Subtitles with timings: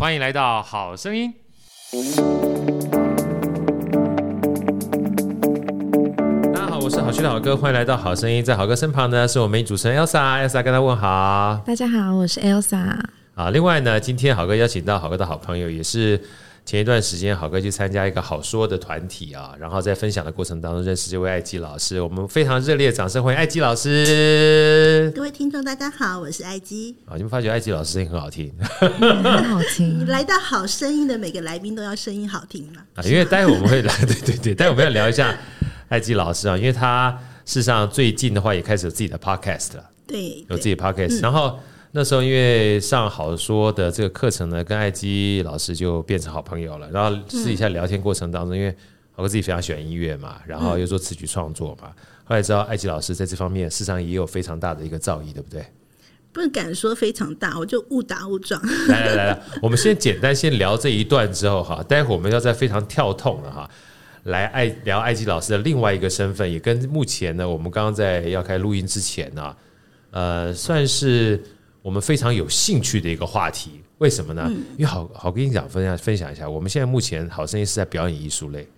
[0.00, 1.30] 欢迎来到好声音。
[6.54, 8.42] 大家好，我是好趣的好哥，欢迎来到好声音。
[8.42, 11.60] 在好哥身旁呢，是我们主持人 Elsa，Elsa 跟他问好。
[11.66, 12.98] 大家好，我是 Elsa。
[13.34, 16.18] 啊，另外呢，今天好哥邀请到好哥的好朋友，也是。
[16.70, 25.12] 前一段时间，好哥去参加一个好说的团体啊，然后在分享的过程当中认识这位艾姬老师，我们非常热烈的掌声欢迎艾姬老师。
[25.12, 26.94] 各位听众，大家好，我是艾姬。
[27.06, 28.54] 啊，你们发觉艾姬老师声音很好听，
[29.00, 30.06] 嗯、很好听。
[30.06, 32.82] 来到好声音的每个来宾都要声音好听嘛？
[32.94, 35.36] 啊，因为待会我们会来， 对对对，待会我们要聊一下
[35.88, 37.10] 艾姬老师啊，因为他
[37.44, 41.58] 事实上最近的话也开始有自己的 podcast 了，对，有自己的 podcast，、嗯、然后。
[41.92, 46.88] 那时候因为上好说的这个课程呢，跟艾姬老师就变成好朋友了。
[46.92, 48.70] 然后私底下聊天过程当中，因为
[49.10, 51.90] 好哥自己非常喜欢音乐嘛，然后又做词曲创作嘛，
[52.22, 55.66] 后来知道艾姬老师在这方面事实上也有非常大的一个造诣，对不对？
[56.32, 58.64] 不敢说非常大，我就误打误撞。
[58.86, 63.68] 来 来来来，我们先简单先聊这一段之后哈，待会我们要再非常跳痛了哈，
[64.22, 69.56] 来爱聊艾姬老师的另外一个身份，也跟目前呢，我们刚刚在要开录音之前呢，
[70.12, 71.42] 呃，算是。
[71.82, 74.44] 我们非常有兴趣的一个话题，为什么呢？
[74.48, 78.68] 嗯、因为好好跟你讲分享分享一下，我们现在目前好声音是在表演艺术类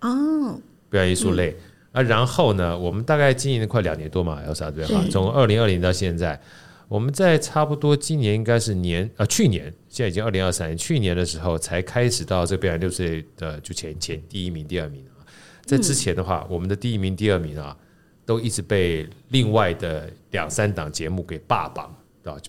[0.00, 0.56] 哦，
[0.88, 1.56] 表演艺术类、
[1.92, 2.02] 嗯、啊。
[2.02, 5.04] 然后呢，我们大概经营了快两年多嘛，Elsa 对吧？
[5.10, 6.40] 从二零二零到现在，
[6.86, 15.26] 我们在差不多今年应该是年啊，去年现在已经二零二三年，去年的时候才开始到这个表演六岁的就前前第一名、第二名啊。
[15.64, 17.76] 在之前的话，我们的第一名、第二名啊，
[18.24, 21.92] 都一直被另外的两三档节目给霸榜。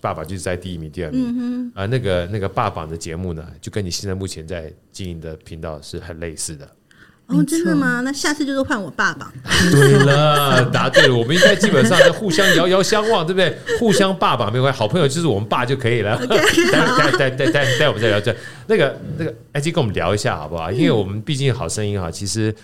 [0.00, 6.68] 爸爸就是在第一名、第二名，嗯、啊，那个那个霸榜的节目呢，就跟你现在目前在经营的频道是很类似的。
[7.26, 8.00] 哦，真的吗？
[8.02, 9.32] 那下次就是换我爸爸。
[9.72, 13.58] 对了，答对了，我们应该基本上互相遥遥相望，对不对？
[13.78, 16.16] 互相爸爸没关系，好朋友就是我们爸就可以了。
[16.26, 18.34] 待待待待待待，我们再聊这
[18.68, 20.70] 那个那个，艾姬跟我们聊一下好不好？
[20.70, 22.54] 因为我们毕竟好声音哈，其实。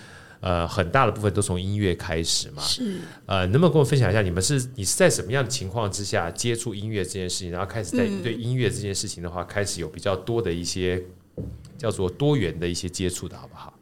[0.42, 2.62] 呃，很大的部分都从音乐开始嘛。
[2.62, 2.98] 是。
[3.26, 11.02] 呃，能不能跟我分享一下，你们是你是在什么样的情况之下接触音乐这件事情，然后开始在对音乐这件事情的话，开始有比较多的一些
[11.78, 13.72] 叫做多元的一些接触的好不好？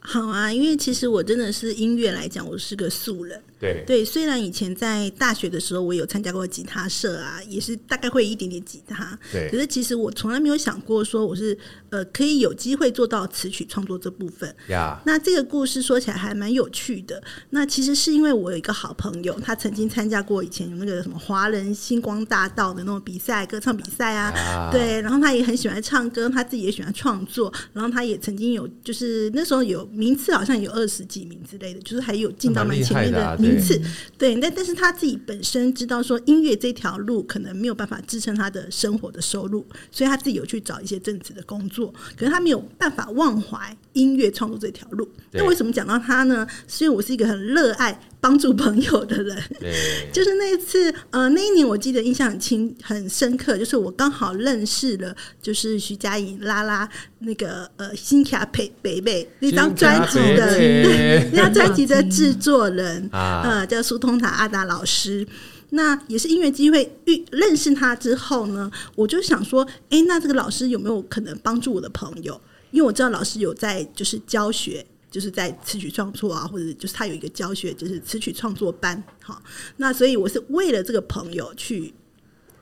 [0.00, 3.42] 好啊，因为其实我真的是音乐来讲，我是个素人。
[3.62, 9.16] 对对，虽然以前在大学的时候，我有参加过吉他社啊，也是大概会一点点吉他。
[9.30, 9.48] 对。
[9.48, 11.56] 可是其实我从来没有想过说我是
[11.90, 14.52] 呃可以有机会做到词曲创作这部分。
[14.66, 15.00] 呀。
[15.06, 17.22] 那这个故事说起来还蛮有趣的。
[17.50, 24.32] 那其实是因为我有一个好朋友，他曾经参加过以前有那个什么华人星光大道的那种比赛，歌唱比赛啊。
[24.32, 24.70] 啊。
[24.72, 25.00] 对。
[25.02, 27.52] 然后他也很喜欢唱歌，他自己也喜欢创作。
[27.72, 33.51] 然后他也曾经有，就是那时候有名次，好像有二十几名之类的，就是还有进到蛮前面的名。
[33.52, 33.80] 名次，
[34.16, 45.08] 对，那但是他自己本身知道说音乐这条路可能没有办法支撑他的生活的收入，所以他自己有去找一些正职的工作，可是他没有办法忘怀音乐创作这条路。
[45.32, 46.46] 那为什么讲到他呢？
[46.68, 49.36] 是因为我是一个很热爱帮助朋友的人，
[50.12, 56.88] 就是那一次，呃，那一年我记得印象很清很深刻，就是我刚好认识了，就是徐佳莹拉拉
[57.20, 65.26] 那个呃新卡佩北北那张专辑的 那张专辑的制作人啊，呃，叫苏通塔阿达老师。
[65.74, 72.38] 那也是音乐机会遇认识他之后呢，我就想说，哎、欸，那这个老师有没有可能帮助我的朋友？
[72.72, 74.84] 因为我知道老师有在就是教学。
[75.12, 79.42] 就是在词曲创作啊，或者就是他有一个教学，就是词曲创作班，好，
[79.76, 81.92] 那所以我是为了这个朋友去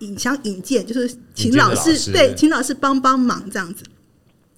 [0.00, 3.84] 引想引荐，就是请老师，对，请老师帮帮忙这样子。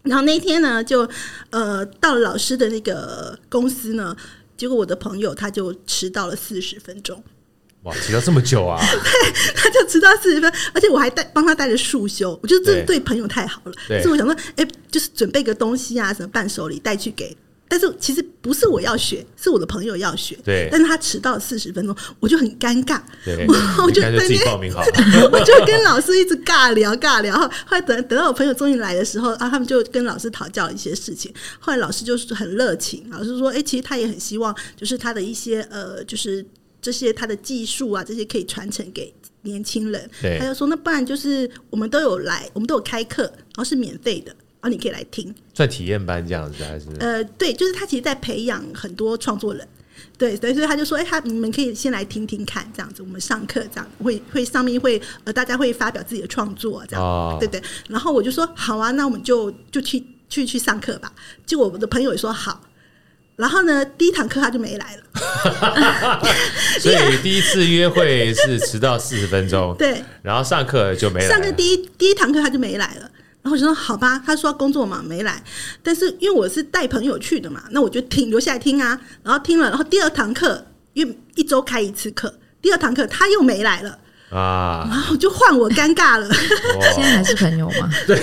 [0.05, 1.07] 然后那一天呢，就
[1.51, 4.17] 呃到了老师的那个公司呢，
[4.57, 7.23] 结果我的朋友他就迟到了四十分钟。
[7.85, 8.79] 哇，提到这么久啊？
[8.81, 13.73] 对，他就迟到四十分，而且我还带帮他带了束修，我觉得这对朋友太好了。
[13.89, 17.37] 对，所以我想说，哎、欸，就是准备个东西啊，什么伴手礼带去给。
[17.69, 20.39] 但是其实不是我要学，是我的朋友要学。
[20.45, 23.01] 对，但是他迟到四十分钟，我就很尴尬。
[23.25, 24.87] 对，我就自己报名好了。
[25.33, 31.33] 我就跟老师一直尬聊尬聊，后来等等到我朋友终于来的时候，啊，他们就跟老师讨教一些事情。
[31.59, 36.45] 后来老师就是很热情，老师说：“哎、欸，其实他也很希望，就是他的一些呃，就是
[36.83, 46.87] 这些他的技术啊，这些可以传承给年轻人。”他就说：“那不然就是我们都有来，我们都有开课，然后是免费的。”然后，你可以来听，算体验班这样子还是？
[47.01, 49.67] 呃，对，就是他其实在培养很多创作人，
[50.17, 57.61] 对，所以所以他就说，哎、欸，他你们可以先来听听看，这样子，我们上课这样会会上面会呃，大家会发表自己的创作，这样，哦、对对。
[57.89, 61.13] 然后我就说好啊，那我们就就去去去上课吧。
[61.45, 62.61] 结果我的朋友也说好，
[63.37, 66.23] 然后呢，第一堂课他就没来了，
[66.81, 73.11] 所以第一次约会是迟到四十分钟， 对，然后上课就没来了，上课第一第一堂课他就没来了。
[73.43, 75.43] 然后我就说好吧，他说工作嘛没来，
[75.83, 83.99] 但是因为我是带朋友去的嘛，那我就听留下来听啊，然后听了，然后第二堂课因为一周开一次课，第二堂课他又没来了
[84.33, 86.29] 啊，然后就换我尴尬了。
[86.95, 87.91] 现在还是朋友吗？
[88.07, 88.17] 对，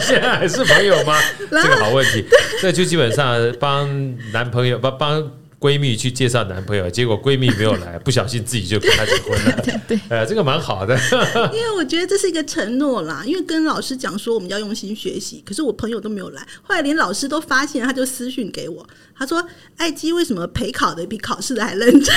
[0.00, 1.18] 现在还是朋友吗？
[1.50, 2.24] 这个好问题，
[2.62, 3.88] 这就基本上帮
[4.32, 5.30] 男朋友帮帮。
[5.60, 9.62] 闺蜜去介绍男朋友，结果闺蜜没有来，不小心自己就跟他结婚了。
[9.66, 10.96] 对，对，呃， 这个蛮好的。
[11.52, 19.44] 因为我觉得这是一个承诺啦，因为跟老师讲说我们要用心学习，可是我朋友都没有来，后来连老师都发现，他就私讯给我，他说
[19.78, 22.14] ：“艾姬为什么陪考的比考试的还认真？”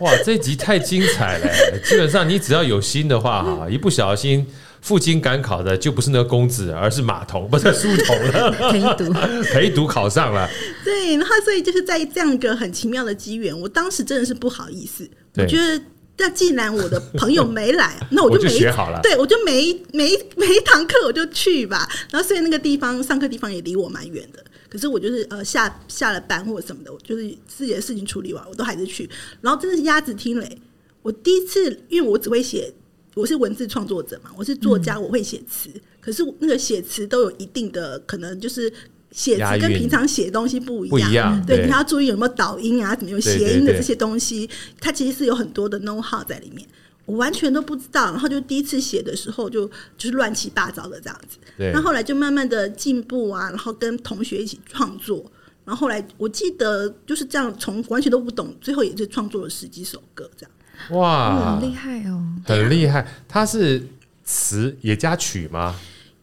[0.00, 1.78] 哇，这集太精彩了！
[1.84, 4.44] 基本上你只要有心的话，哈，一不小心。
[4.84, 8.50] 赴京赶考的就不是那个公子，而是马童，不是书童了。
[8.70, 9.12] 陪读，
[9.50, 10.46] 陪读考上了。
[10.84, 15.08] 对，然后所以就是在这样一个很奇妙的机缘，我当时真的是不好意思。
[15.36, 15.82] 我觉得，
[16.18, 19.00] 那既然我的朋友没来， 那我就，没学好了。
[19.02, 21.88] 对，我就每每每一堂课我就去吧。
[22.10, 29.08] 然后所以那个地方上课地方也离我蛮远的，可是我就是呃下下了班或者什么的，我就是自己的事情处理完，我都还是去。
[29.40, 30.58] 然后真的是鸭子听雷，
[31.00, 32.70] 我第一次因为我只会写。
[33.14, 38.72] 我是文字创作者嘛，我是作家，我会写词，嗯，可是那个写词都有一定的可能，就是
[39.12, 44.48] 写词跟平常写东西不一样，对，你要注意有没有导音啊，怎么有谐音的这些东西，
[44.80, 46.66] 它其实是有很多的 know how 在里面，
[47.06, 51.38] 我完全都不知道，然后就第一次写的时候就就是乱七八糟的这样子，
[51.72, 55.24] 那后来就慢慢的进步啊，然后跟同学一起创作，
[55.64, 60.50] 然后后来我记得就是这样，从完全都不懂，最后也是创作了十几首歌这样。
[60.90, 63.06] 哇，很厉害哦，很厉害。
[63.28, 63.86] 它是
[64.24, 65.74] 词也加曲吗？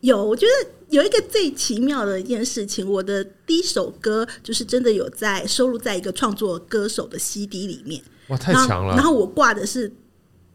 [0.01, 8.01] 有，我觉得有一个最奇妙的一件事情，我的第一首歌就是真的有在收录在一个创作歌手的 CD 里面。
[8.27, 8.95] 哇，太强了！
[8.95, 9.91] 然后我挂的是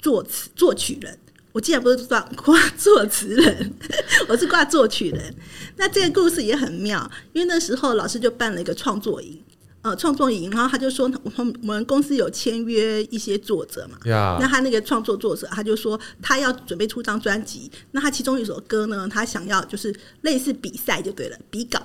[0.00, 1.18] 作词作曲人，
[1.52, 3.74] 我竟然不是挂挂作词人，
[4.28, 5.34] 我是挂作曲人。
[5.76, 9.40] 那这个故事也很妙，因为那时候老师就办了一个创作营。
[9.86, 13.96] 呃，创作营，然后他就说，我们我们公司有签约一些作者嘛.
[14.40, 21.78] 那他那个创作作者，他就说他要准备出张专辑，那他其中一首歌呢，他想要就是类似比赛就对了，比稿，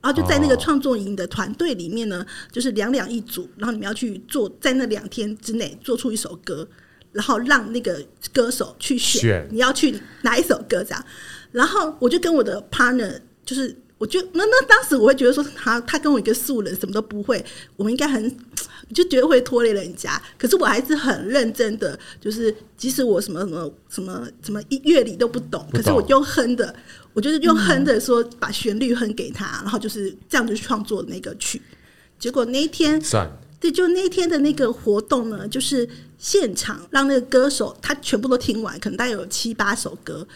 [0.00, 2.26] 然后就在那个创作营的团队里面呢，oh.
[2.50, 6.66] 就是两两一组，然后你们要去做，在那两天之内做出一首歌，
[7.12, 11.04] 然后让那个歌手去，选你要去哪一首歌这样，
[11.52, 13.76] 然后我就跟我的 partner 就是。
[13.96, 17.42] 我就那那当时我会觉得说他他跟我一个素人什么都不会，
[17.76, 18.36] 我们应该很
[18.92, 20.20] 就觉得会拖累人家。
[20.36, 26.74] 可是我还是很认真的，就是即使我什么什么什么什么乐理都不懂，可是我用哼的，
[27.12, 31.62] 我就是用哼的说把旋律哼给他，然后就是这样子创作那个曲。
[32.18, 33.00] 结果那一天，
[33.60, 35.88] 对，就那一天的那个活动呢，就是
[36.18, 40.26] 现场让那个歌手他全部都听完，可能大概有七八首歌，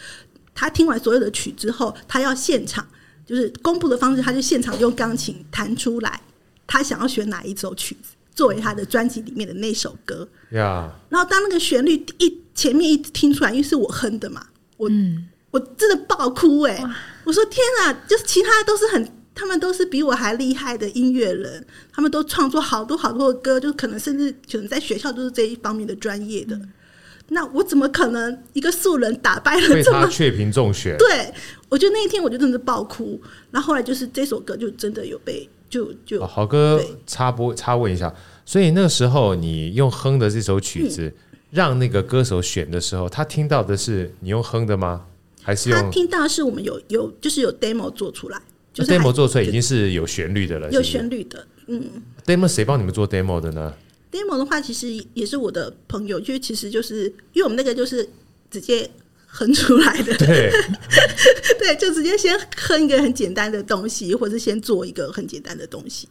[0.55, 2.87] 他听完所有的曲之后，他要现场。
[3.29, 6.19] 就是公布的方式，他就现场用钢琴弹出来，
[6.65, 10.27] 他想要选哪一首曲子作为他的专辑里面的那首歌。
[10.49, 14.47] 呀、yeah.，然后当那个旋律一前面一听出来，因为是我哼的嘛，
[14.77, 16.95] 我、嗯、我真的爆哭哎、欸！
[17.23, 26.55] 我说天啊，就是其他的都是很，他们都是比我还厉害的音乐人，他们都创作好多好多的歌，就可能甚至可能在学校都是这一方面的专业的。
[26.55, 26.73] 嗯
[27.29, 29.75] 那我怎么可能一个素人打败了这么？
[29.75, 30.97] 被他雀屏中选。
[30.97, 31.31] 对，
[31.69, 33.21] 我觉得那一天我就真的爆哭。
[33.51, 38.13] 然后后来就是这首歌就真的有被就就好哥插播插问一下，
[38.45, 41.13] 所以那个时候你用哼的这首曲子，嗯，
[41.51, 45.05] 让那个歌手选的时候，他听到的是你用哼的吗？
[45.41, 48.41] 还是用他听到的是我们有有就是有 demo 做出来，
[48.73, 51.45] 就是 demo 做出来已经是有旋律的了，有旋律的。
[51.67, 51.83] 嗯
[52.25, 53.73] ，demo 谁帮你们做 demo 的呢
[54.11, 58.07] ？demo 的话，其实也是我的朋友，就其实就是因为我们那个就是
[58.49, 58.89] 直接
[59.27, 60.51] 哼出来的，对，
[61.59, 66.09] 对，就直接先哼一个很简单的东西，或者是先做一个很简单的东西，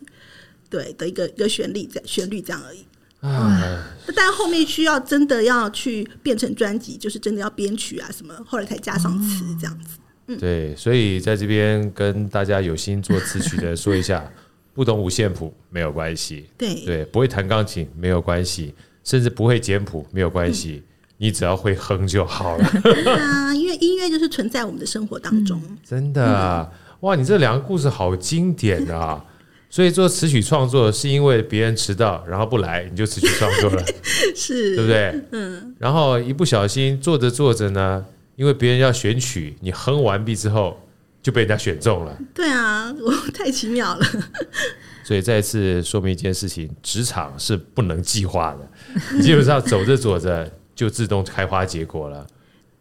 [0.71, 2.85] 对的一个一个旋律，这旋律这样而已。
[3.21, 9.99] 啊，但后面需要真的要去变成专辑，就是真的要编曲啊什么，后来才加上词这样子。
[10.29, 14.33] 嗯，对，所以在这边跟大家有心做词曲的说一下。
[14.79, 22.65] 不懂五线谱没有关系，对对，不会弹钢琴没有关系，甚至不会简谱没有关系，嗯，你只要会哼就好了。
[22.65, 26.71] 啊，因为音乐就是存在我们的生活当中，嗯，真的，啊，
[27.01, 29.25] 哇，你这两个故事好经典啊！
[29.69, 33.85] 所以做词曲创作是因为别人迟到然后不来，你就词曲创作了，
[34.37, 35.23] 是，对不对？
[35.33, 35.75] 嗯。
[35.81, 38.07] 然后一不小心做着做着呢，
[38.37, 40.79] 因为别人要选曲，你哼完毕之后。
[41.23, 42.19] 就被人家选中了。
[42.35, 44.07] 对啊，我太奇妙了。
[45.05, 48.71] 所以再次说明一件事情：职场是不能计划的，
[49.17, 52.27] 你基本上走着走着就自动开花结果了。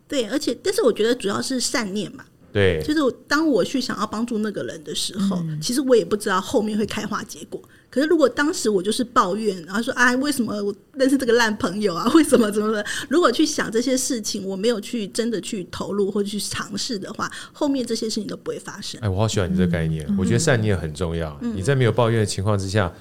[0.08, 2.26] 对，而且但是我觉得主要是善念嘛。
[2.52, 7.62] 对，就是当我去想要帮助那个人的时候，嗯、其实我也不知道后面会开花结果。
[7.98, 12.08] 可是如果当时我就是抱怨，然后说啊，为什么我认识这个烂朋友啊？
[12.14, 12.86] 为什么怎么的？
[13.10, 19.02] 如果去想这些事情，我没有去真的去投入或者去尝试的话，后面这些事情都不会发生。
[19.02, 21.36] 哎，我好喜欢你这个概念，嗯、我觉得善念很重要。
[21.42, 22.94] 嗯、你在没有抱怨的情况之下，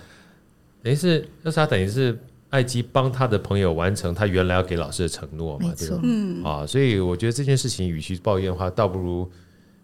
[0.82, 5.74] 等于是那是他等于是艾姬帮他的朋友完成他原来要给老师的承诺嘛？
[5.76, 6.00] 对吧？
[6.02, 9.30] 嗯啊，所以我觉得这件事情与其抱怨的话，倒不如。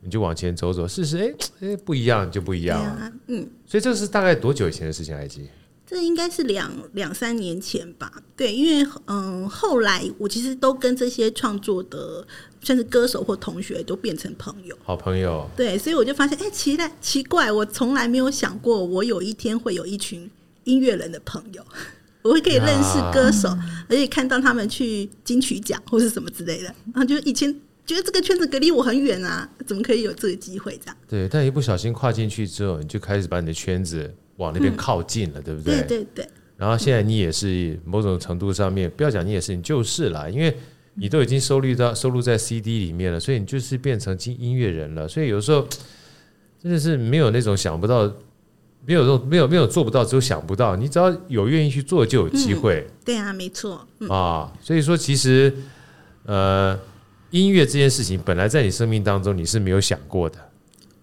[0.05, 5.15] 你就往前走走试试，哎哎，不一样就不一样，啊，嗯，所以这是大概多久以前的事情？
[5.15, 5.47] 埃及，
[5.87, 8.11] 这应该是两两三年前吧？
[8.37, 12.27] 对，因为嗯，后来我其实都跟这些创作的，
[12.61, 15.49] 算是歌手或同学，都变成朋友，好朋友。
[15.57, 20.29] 对，所以我就发现，哎，奇怪奇怪，我从来没有想过，我有一天会有一群
[20.65, 21.65] 音乐人的朋友，
[22.23, 27.55] 我会可以认识歌手，啊、而且看到他们去金曲奖或是什么之类的，然后就以前。
[27.85, 30.97] 觉得这个圈子隔离我很远啊，怎么可以有这个机会这样？
[31.09, 35.83] 对，但一不小心跨进去之后，你就开始把你的圈子往那边靠近了，嗯、对不对？
[35.83, 36.29] 对对对。
[36.57, 40.57] 然后现在你也是某种程度上面，不要讲你也是，你就是啦，因为
[40.95, 45.09] 你都已经收录到收录在 CD 里面了，所以你就是变成音音乐人了。
[45.09, 45.67] 所以有时候
[46.63, 48.07] 真的是没有那种想不到，
[48.87, 50.77] 没有没有没有做不到，只有想不到。
[50.77, 52.87] 你只要有愿意去做，就有机会。
[52.87, 53.85] 嗯、对啊，没错。
[53.99, 55.53] 嗯、啊，所以说其实
[56.27, 56.79] 呃。
[57.33, 60.39] 音乐这件事情本来在你生命当中你是没有想过的，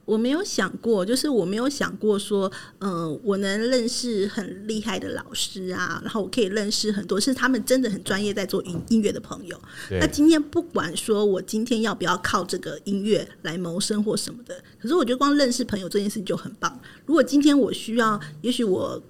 [0.05, 9.59] 我没有想过，就是我没有想过说，嗯、呃，我能认识很厉害的老师啊，然后我可以认识很多是他们真的很专业在做音音乐的朋友。
[9.99, 16.79] 那今天不管说我今天要不要靠这个音乐来谋生或什么的，可是我觉得光认识朋友这件事情就很棒。
[17.07, 19.01] 如果今天我需要，也许我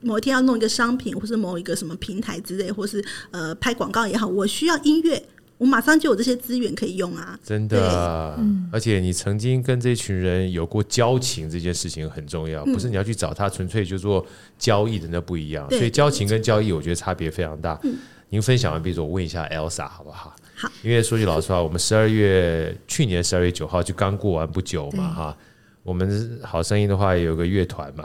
[0.00, 5.20] 某一天要弄一个商品，或是某一个什么平台之类，或是呃拍广告也好，我需要音乐。
[5.58, 7.36] 我马上就有这些资源可以用啊！
[7.44, 12.62] 真的，嗯、而且你曾经跟这群人有过交情，这件事情很重要。
[12.64, 14.24] 嗯、不是你要去找他，纯粹就做
[14.56, 15.68] 交易的那不一样。
[15.70, 17.76] 所以交情跟交易，我觉得差别非常大。
[17.82, 17.96] 嗯、
[18.28, 20.32] 您分享完，毕之后我问一下 Elsa 好不好？
[20.54, 20.70] 好。
[20.82, 25.36] 因为说句老实话，我们十二月去年十二月九号就刚过完不久嘛，哈。
[25.82, 28.04] 我们好声音的话有个乐团嘛，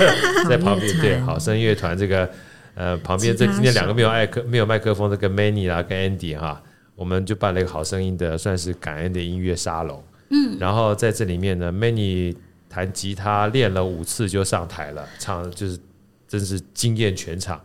[0.48, 2.30] 在旁边对好声音乐团这个
[2.74, 6.62] 呃旁边这今天两个没有麦克没有麦克风这个 Manny 啦跟 Andy 哈。
[6.96, 10.02] 我们就办了一个好声音的，算是感恩的音乐沙龙。
[10.30, 12.34] 嗯，然后在这里面呢，Manny
[12.68, 15.78] 弹吉他练了五次就上台了，唱就是
[16.26, 17.60] 真是惊艳全场。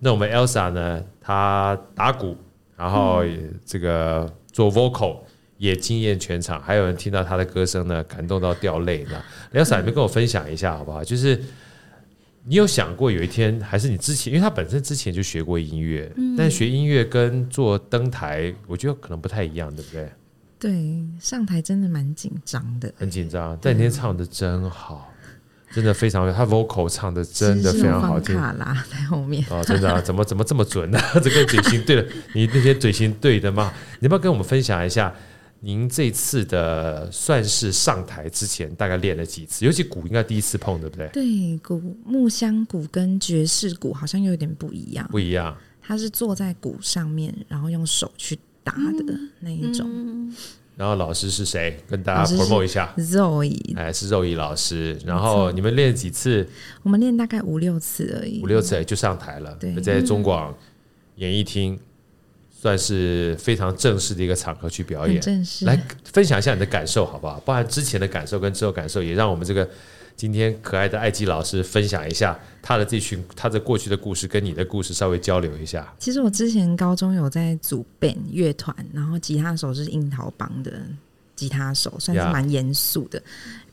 [0.00, 2.36] 那我们 Elsa 呢，她打鼓，
[2.76, 3.22] 然后
[3.64, 5.18] 这个做 vocal
[5.58, 9.22] 也惊艳全场，还有人听到她的歌声呢，感动到掉泪呢。
[9.52, 11.04] Elsa，你们跟我分享一下好不好？
[11.04, 11.40] 就是。
[12.44, 20.10] 你有想过有一天，还是你之前，因为他本身之前就学过音乐，嗯、但学音乐跟做登台，我觉得可能不太一样，对不对？
[20.58, 23.56] 对，上台真的蛮紧张的，很紧张。
[23.60, 25.12] 但今天唱的真好，
[25.72, 28.36] 真的非常，他 vocal 唱的真的非常好听。
[28.36, 31.12] 卡拉 在后面哦，真的、啊，怎么怎么这么准呢、啊？
[31.22, 33.72] 这个嘴型对了，你那些嘴型对的吗？
[34.00, 35.12] 你要不要跟我们分享一下？
[35.64, 39.64] 您这次的算是上台之前大概练了几次？
[39.64, 41.08] 尤其鼓应该第一次碰，对不对？
[41.12, 45.06] 对，鼓木箱鼓跟爵士鼓好像有点不一样。
[45.12, 49.88] 不一样，它是坐在鼓上面，然后用手去打的那一种。
[49.88, 50.34] 嗯、
[50.74, 51.78] 然后老师是谁？
[51.86, 52.92] 跟大家 promote 一下。
[52.98, 54.98] Zoe，哎，是 Zoe 老师。
[55.06, 56.44] 然后你们练几次？
[56.82, 58.42] 我们练大概五六次而已。
[58.42, 59.54] 五六次就上台了。
[59.60, 60.52] 对，在中广
[61.14, 61.78] 演艺厅。
[62.62, 65.64] 算是非常正式的一个场合去表演，正式。
[65.64, 67.40] 来分享一下你的感受好不好？
[67.40, 69.68] 包含之前的感受跟之后感受，也让我们这个
[70.14, 75.92] 今天可爱的艾吉老师分享一下他的这群他的过去的故事，跟你的故事稍微交流一下。
[75.98, 80.70] 其实我之前高中有在组 band 乐团，然后吉他手是樱桃帮的
[81.34, 83.20] 吉他手，算是蛮严肃的。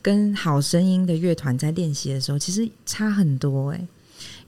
[0.02, 3.88] 跟好声音的乐团在练习的时候，其实差很多哎、欸，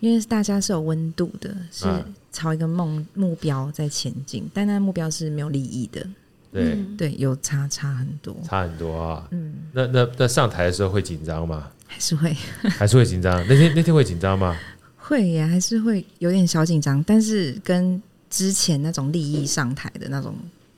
[0.02, 1.86] 因为大家是有温度的，是。
[2.32, 6.04] 朝一个梦目标在前进，但那目标是没有利益的。
[6.50, 9.28] 对对，有差差很多，差很多啊。
[9.30, 11.70] 嗯，那那那上台的时候会紧张吗？
[11.86, 12.34] 还是会，
[12.70, 13.32] 还是会紧张。
[13.46, 14.58] 那天那天会紧张吗？
[14.96, 20.34] 会呀，还是会有点小紧张，但是跟之前那种利益上台的那种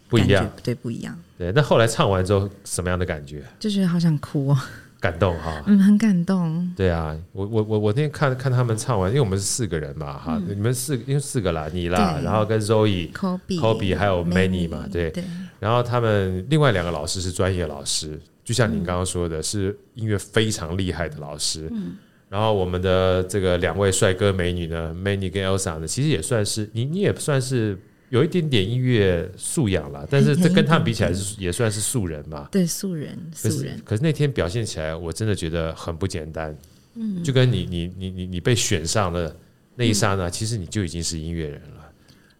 [0.09, 1.17] 不一样，对，不一样。
[1.39, 3.45] 对，那后来唱完之后什么样的感觉？
[3.61, 4.59] 就觉得好想哭哦。
[5.05, 6.67] 感动哈，嗯，很感动。
[6.75, 15.13] 对啊，我我我我那天看看他们唱完，因为我们是四个人嘛，哈，你们四因为四个啦，你啦，然后跟 Zoe、Kobe、Kobe 还有 Manny 嘛，对。
[15.61, 21.69] 然后他们另外两个老师是专业老师，就像您刚刚说的，是音乐非常厉害的老师。
[21.71, 21.99] 嗯。
[22.31, 27.79] 然后我们的这个两位帅哥美女呢，Manny 跟 Elsa 呢，其实也算是你你也算是
[28.11, 32.49] 有一点点音乐素养了， 但是这跟他们比起来是也算是素人嘛。
[32.53, 33.81] 对，素人，素人。
[33.85, 36.57] 可是那天表现起来，我真的觉得很不简单。
[36.95, 39.35] 嗯，就跟你你你你你被选上了
[39.75, 41.91] 那一刹那，其实你就已经是音乐人了。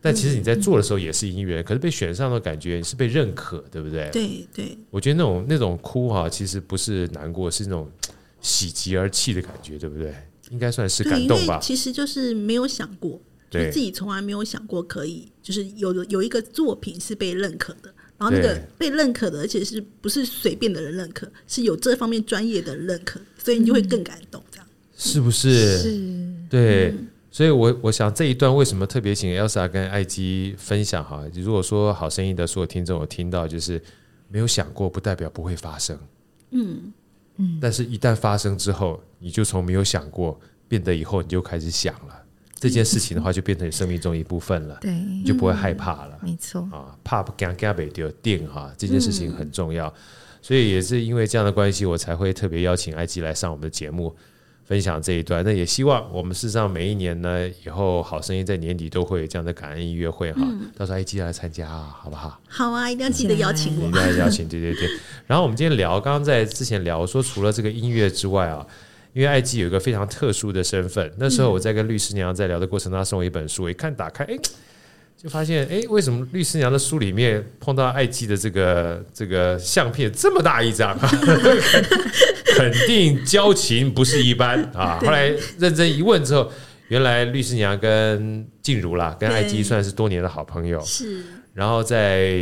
[0.01, 4.11] 但其实你在做的时候也是音乐人，可是被选上的感觉是被认可，对不对？
[4.13, 4.79] 对对。
[4.91, 7.91] 我觉得那种那种哭哈，其实不是难过，是那种
[8.41, 10.15] 喜极而泣的感觉，对不对？
[10.51, 11.59] 应该算是感动吧。
[11.61, 13.21] 其实就是没有想过。
[13.51, 25.77] 就自己从来没有想过可以，就是有有一个作品是被认可的，然后那个被认可的，而且是不是随便的人认可，是有这方面专业的认可，所以你就会更感动，这样是不是？
[25.77, 31.23] 是，对，嗯、所以我我想这一段为什么特别请 Elsa 跟艾姬分享哈？
[31.35, 33.79] 如果说好声音的所有听众有听到，就是
[34.31, 35.99] 没有想过，不代表不会发生，
[36.53, 36.91] 嗯
[37.37, 42.24] 嗯，但是一旦发生之后，你就从没有想过变得以后你就开始想了。
[42.59, 46.19] 这件事情的话，就变成你生命中一部分了，对，你就不会害怕了。
[46.23, 49.93] 没错啊，怕不惊惊被丢电哈，这件事情很重要。
[50.41, 54.15] 所以也是因为这样的关系，我才会特别邀请艾姬来上我们的节目，
[54.65, 55.45] 分享这一段。
[55.45, 60.41] 那也希望我们事实上每一年呢，以后好声音在年底都会有这样的感恩音乐会哈。
[60.77, 62.41] 到时候艾姬来参加，好不好？
[62.49, 63.89] 好啊，一定要记得邀请我。
[63.89, 64.89] 一定要邀请，对对对。
[65.27, 68.67] 然后我们今天聊，刚刚在之前聊说，除了这个音乐之外啊。
[69.15, 74.37] 因为艾姬有一个非常特殊的身份，那时候我在跟律师娘在聊的过程当中，她送我一本书，我一看打开，哎，
[75.17, 80.99] 就发现，哎，为什么律师娘的书里面碰到艾姬的这个这个相片这么大一张？
[82.57, 84.99] 肯定交情不是一般啊！
[85.01, 86.51] 后来认真一问之后，
[86.89, 90.81] 原来律师娘跟静茹啦，跟艾姬算是多年的好朋友。
[90.81, 92.37] 是，然后在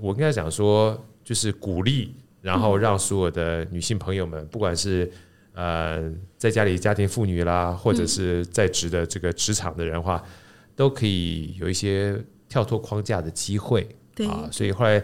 [0.00, 5.10] 我跟他讲说，就是鼓励，然后让所有的女性朋友们，不管是
[5.56, 10.30] 呃，在家里家庭妇女啦，或者是在职的这个职场的人话，嗯、
[10.76, 13.88] 都可以有一些跳脱框架的机会。
[14.14, 15.02] 对啊，所以后来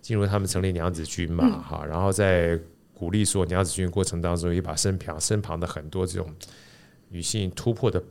[0.00, 2.58] 进入他们成立娘子军嘛，哈、嗯，然后在
[2.92, 6.28] 鼓励说娘子军过程当中，也把身旁身旁的很多这种
[7.08, 8.02] 女性突破的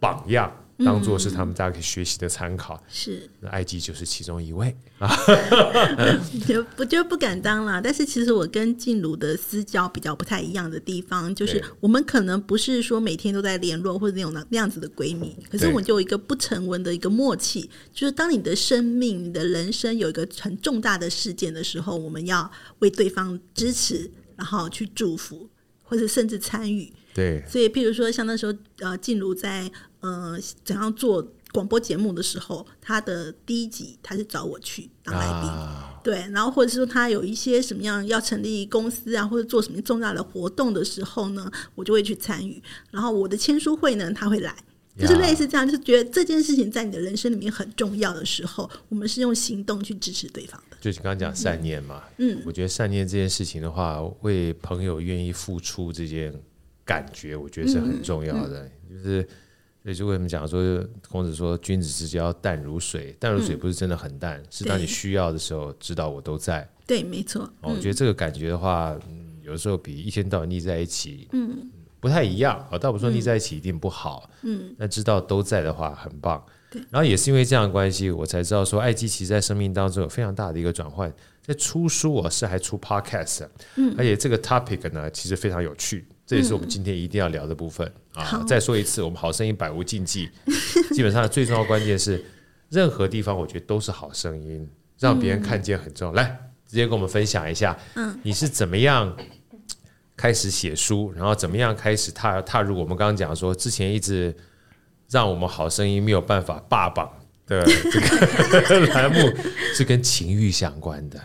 [0.00, 0.50] 榜样。
[0.78, 3.28] 当做是他们大家可以学习的参考，是。
[3.40, 4.74] 那艾姬就是其中一位。
[4.98, 5.08] 啊，
[6.48, 7.80] 就不就不敢当了。
[7.82, 25.48] 但是其实我跟静茹的私交比较不太一样的地方，就是我们可能不是说每天都在联络或者那种那那样子的闺蜜，可是我们就有一个不成文的一个默契，就是当你的生命、你的人生有一个很重大的事件的时候，我们要为对方支持，然后去祝福，
[25.82, 26.92] 或者甚至参与。
[27.14, 29.70] 对，所以譬如说像那时候呃，静茹在。
[30.00, 42.62] 呃，怎样做广播节目的时候，他的第一集他是找我去当来宾，啊、对，然后或者是说他有一些什么样要成立公司啊，或者做什么重大的活动的时候呢，我就会去参与。
[42.90, 44.54] 然后我的签书会呢，他会来，
[44.98, 50.76] 就是类似这样，就是觉得这件事情在你的人生里面很重要的时候，我们是用行动去支持对方的。
[50.82, 56.38] 就是刚刚讲善念嘛，嗯，我觉得善念这件事情的话，为朋友愿意付出这件
[56.84, 59.26] 感觉，我觉得是很重要的，就是。
[59.82, 66.66] 所以就为什么讲说孔子说君子之交淡如水，淡如水不是真的很淡，嗯、是当你需要的时候知道我都在。
[66.86, 67.42] 对，没错。
[67.60, 71.70] 哦，我觉得这个感觉的话，嗯，有的时候比一天到晚腻在一起，嗯，
[72.00, 72.66] 不太一样。
[72.70, 76.42] 啊，倒不说腻在一起一定不好，嗯，但知道都在的话很棒。
[76.70, 76.80] 对。
[76.88, 86.06] 然后也是因为这样的关系，我才知道说艾基其实在生命当中有非常大的一个转换，在出书我是还出 podcast，嗯，而且这个 topic 呢其实非常有趣。
[86.26, 88.44] 这也是我们今天一定要聊的部分、嗯、啊！
[88.48, 90.30] 再说一次，我们好声音百无禁忌，
[90.94, 92.24] 基本上最重要的关键是，
[92.70, 94.66] 任何地方我觉得都是好声音，
[94.98, 96.14] 让别人看见很重要。
[96.14, 99.14] 嗯、来，直接跟我们分享一下，嗯，你是怎么样
[100.16, 104.34] 开始写书，然后怎么样开始踏踏入我们刚刚讲说之前一直
[105.10, 107.12] 让我们好声音没有办法霸榜
[107.46, 108.00] 的这
[108.80, 109.30] 个 栏目，
[109.74, 111.20] 是跟情欲相关的。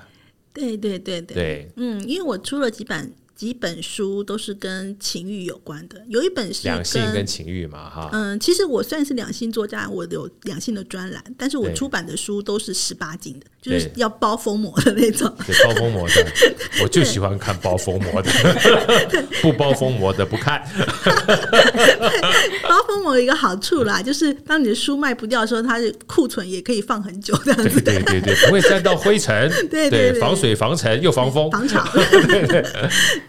[0.53, 3.09] 对对对对，对，嗯，因为我出了几版。
[3.39, 8.09] 几本书都是跟情欲有关的，有一本是两性跟情欲嘛，哈。
[8.11, 15.33] 嗯，其实我算是两性作家，我有两性的专栏，但是我出版的书都是十八禁的，就是要包封膜的那种。
[15.47, 16.27] 对，包封膜的，
[16.83, 18.29] 我就喜欢看包封膜的，
[19.41, 20.61] 不包封膜的不看。
[22.67, 27.79] 包封膜有一个好处啦，就是当你的书卖不掉的时候，它的库存也可以放很久，这样子。
[27.79, 29.49] 对对对，不会沾到灰尘。
[29.71, 31.49] 对对，防水防尘又防风。
[31.49, 31.87] 防潮。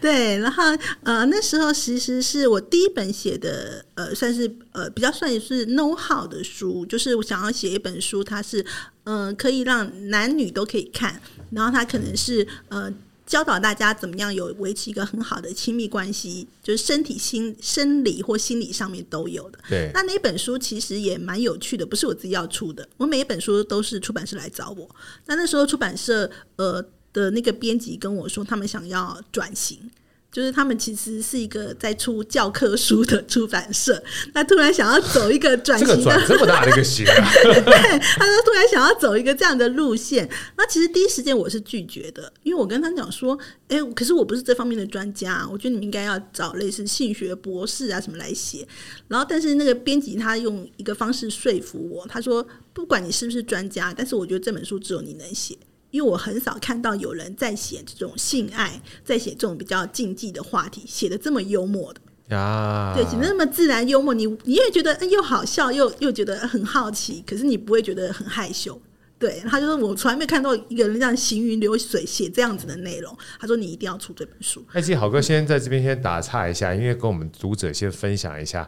[0.39, 0.63] 然后
[1.03, 8.65] 呃，那时候其实是我第一本写的，呃，算是呃比较算是 know how 的书，就是我想要写一本书，它是
[9.03, 12.91] 呃可以让男女都可以看，然后它可能是呃
[13.27, 19.59] 教导大家怎么样有维持一个很好的亲密关系，就是身体、心、生理或心理上面都有的。
[19.69, 24.89] 对，那那本书其实也蛮有趣的，不是我自己要出的，我每一本书都是出版社来找我。
[25.27, 29.91] 那那时候出版社呃的那个编辑跟我说，他们想要转型。
[30.31, 34.01] 就是他们其实是一个在出教科书的出版社，
[34.33, 40.29] 他突然想要走一个转型的，这个转这么大的一个型啊， 对，他说突然想要走一个这样的路线。
[40.55, 48.65] 那其实第一时间我是拒绝的，因为我跟他讲说，哎、欸，可是我不是这方面的专家，我觉得你们应该要找类似性学博士啊什么来写。
[49.09, 55.57] 然后，但是那个编辑他用一个方式说服我，他说，不管你是不是专家，但是我觉得这本书只有你能写。
[55.91, 68.81] 因为我很少看到有人在写这种性爱，在写这种比较禁忌的话题，写的这么幽默的啊，对，写得那么自然幽默，你你也觉得又好笑，又又觉得很好奇，可是你不会觉得很害羞。
[69.19, 73.15] 对，他就说我从来没看到一个人这样行云流水写这样子的内容。
[73.39, 74.65] 他说你一定要出这本书。
[74.71, 78.67] 哎，其实好哥先在这边先打岔一下，因为跟我们读者先分享一下。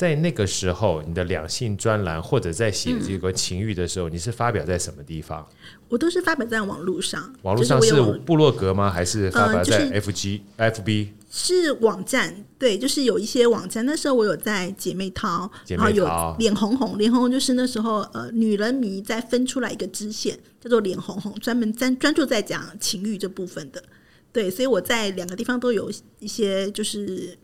[0.00, 5.46] 在那个时候，你的两性专栏或者在写这个情欲的时候，嗯，你是发表在什么地方？
[5.90, 7.30] 我都是发表在网络上。
[7.42, 8.90] 网络上是部落格吗？
[8.90, 11.08] 还是发表在 FG、呃就是、FB？
[11.30, 13.84] 是网站，对，就是有一些网站。
[13.84, 23.84] 那时候我有在姐妹淘，姐妹淘然后有脸红红，脸红红就是那时候呃，女人迷再分出来一个支线，叫做脸红红，专门专专注在讲情欲这部分的。
[24.32, 27.36] 对，所以我在两个地方都有一些就是。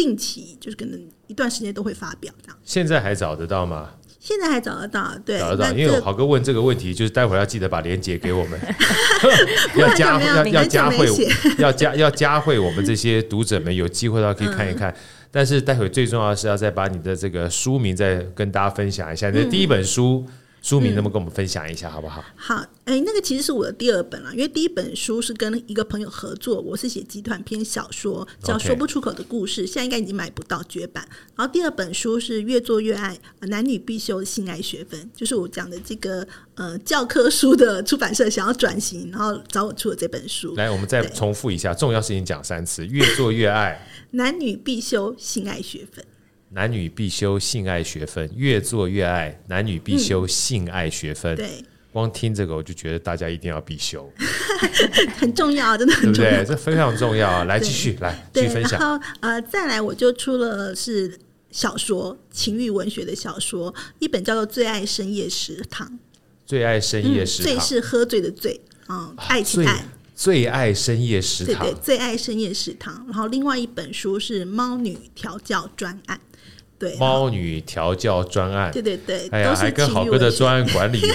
[0.00, 2.56] 定期就是可能一段时间都会发表这样。
[2.64, 3.90] 现在还找得到吗？
[4.18, 5.72] 现在还找得到，对，找得到。
[5.72, 8.58] 因为豪哥问这个问题，就是待会儿要记得把链接给我们，
[9.76, 11.06] 要加要 要加会
[11.58, 14.90] 要加要加会我们这些读者们有机会的话可以看一看。
[14.90, 14.96] 嗯、
[15.30, 19.28] 但是待会最重要的是要再把你的这个书名再跟大家分享一下。
[19.30, 20.26] 你的、第一本书。
[20.62, 22.24] 书名能不能跟我们分享一下，好不好？
[22.36, 31.06] 好，哎、欸，那个其实是我的第二本了，因为第一本书是跟一个朋友合作，我是写集团篇小说，叫《说不出口的故事》.现在应该已经买不到绝版。
[31.36, 40.54] 然后第二本书是《越做越爱》，男女必修性爱学分，就是我讲的这个呃教科书的出版社想要转型，然后找我出的这本书。
[40.56, 46.04] 来，我们再重复一下，重要事情讲三次：越做越爱， 男女必修性爱学分。
[46.52, 49.40] 男女必修性爱学分，越做越爱。
[49.46, 51.34] 男女必修性爱学分。
[51.34, 54.12] 嗯、对，光听这个我就觉得大家一定要必修，
[55.16, 56.48] 很重要，真的很重要，对不对？
[56.48, 57.44] 这非常重要啊！
[57.44, 58.80] 来继续来继续分享。
[58.80, 61.16] 然后呃，再来我就出了是
[61.52, 65.86] 小说，情欲文学的小说，一本叫做《最爱深夜食堂》。
[66.44, 69.84] 最爱深夜食堂，醉、嗯、是喝醉的醉，嗯，啊、爱情爱。
[70.16, 73.04] 最爱深夜食堂，对对，最爱深夜食堂。
[73.06, 76.18] 然后另外一本书是《猫女调教专案》。
[76.80, 81.14] 对，猫女调教专案，对对对，哎呀，还跟好哥的专案管理有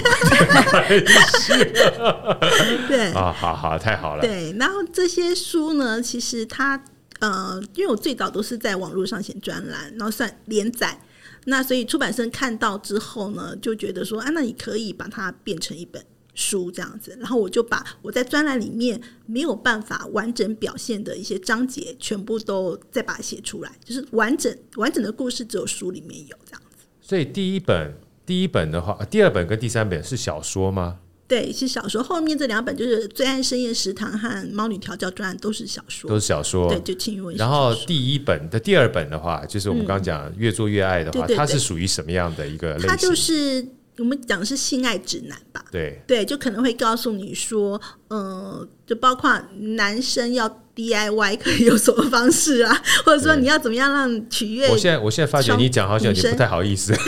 [2.86, 3.12] 对。
[3.12, 4.22] 啊，好好，太好了。
[4.22, 6.80] 对，然后这些书呢，其实它
[7.18, 11.00] 呃，因为我最早都是在网络上写专栏，然后算连载，
[11.46, 16.00] 那所以出版社看到之后呢，就觉得说，啊，那你可以把它变成一本。
[16.36, 26.84] 书这样子，然后我就把我在专栏里面没有办法完整表现的一些章节，全部都再把它写出来，就是完整完整的故事只有书里面有这样子。
[27.00, 27.94] 所以第一本
[28.24, 30.98] 第一本的话，第二本跟第三本是小说吗？
[31.28, 32.00] 对，是小说。
[32.02, 36.68] 后面这两本就是《最爱深夜食堂》和《猫女调教专案》都是小说，都是小说。
[36.68, 37.34] 对，就轻文。
[37.34, 42.88] 然后第一本的第二本的话，就是我们刚刚讲越做越爱的话，嗯、对对对，它是属于什么样的一个类型？
[42.88, 43.66] 它就是。
[43.98, 45.64] 我们讲的是性爱指南吧？
[45.70, 54.68] 对对，就可能会告诉你说，嗯、呃，就包括男生要 DIY 可以有什么方式啊， 或者说你要怎么样让取悦？
[54.68, 56.92] 我现在我现在发觉你讲好像也不太好意思，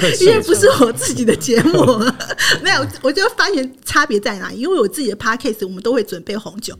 [0.00, 1.84] 对，因为不是我自己的节目，
[2.62, 4.50] 没有，我就发现差别在哪？
[4.50, 6.74] 因为我自己的 Podcast 我们都会准备红酒。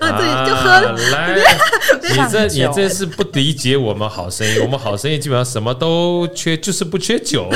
[0.00, 0.94] 啊，对，就喝
[2.02, 4.60] 你这你这是不理解我们好声音。
[4.62, 7.50] 我们好声音基本上什么都缺，就是不缺酒。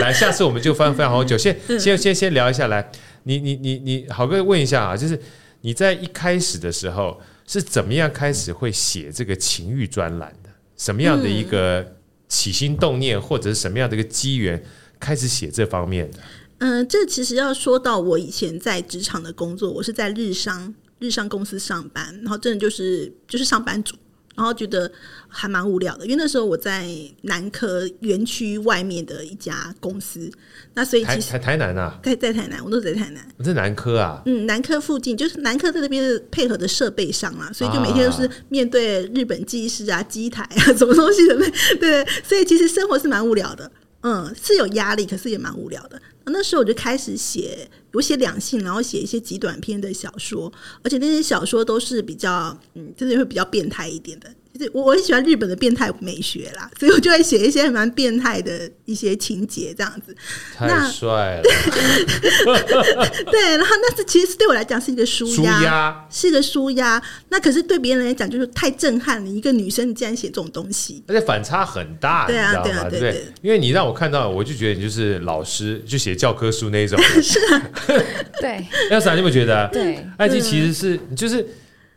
[0.00, 1.36] 来，下次我们就翻翻红酒。
[1.36, 2.90] 先先先先聊一下，来，
[3.24, 5.20] 你你你你，好哥问一下啊，就是
[5.60, 10.50] 你在一开始的时候是怎么样开始会写这个情欲专栏的？
[10.76, 11.96] 什么样的一个
[12.28, 14.62] 起心动念，或者是什么样的一个机缘
[14.98, 16.18] 开始写这方面的？
[16.58, 23.96] 嗯、呃，这其实要说到我以前在职场的工作，我是在日商日商公司上班，然后真的就是就是上班族，
[24.40, 24.90] 然后觉得
[25.28, 26.88] 还蛮无聊的，因为那时候我在
[27.22, 30.32] 南科园区外面的一家公司，
[30.72, 41.36] 那所以其实台台南啊，在在台南，我都在台南，我在南科啊，嗯，南科附近就是南科在那边配合的设备上啊，所以就每天都是面对日本技师啊、机台啊什么东西的，
[41.78, 43.70] 对，所以其实生活是蛮无聊的。
[44.02, 46.00] 嗯，是有压力，可是也蛮无聊的。
[46.26, 50.52] 那时候我就开始写，我写两性，然后写一些极短篇的小说，
[50.82, 54.32] 而且那些小说都是比较，嗯，真的会比较变态一点的。
[54.72, 60.14] 我我很喜欢日本的变态美学啦，所以我就会写一些蛮变态的一些情节这样子。
[60.56, 61.42] 太帅了！
[63.30, 67.02] 对，然后那是其实对我来讲是一个舒压，是一个舒压。
[67.28, 77.00] 那可是对别人来讲就是太震撼了，一个女生你竟然写这种东西，而且反差很大，对啊，对啊，对对，因为你让我看到，我就觉得你就是老师，就写教科书那种。
[77.22, 77.70] 是啊，
[78.40, 78.66] 对。
[78.90, 79.68] Elsa，你有没有觉得？
[79.72, 81.46] 对，艾姬其实是就是。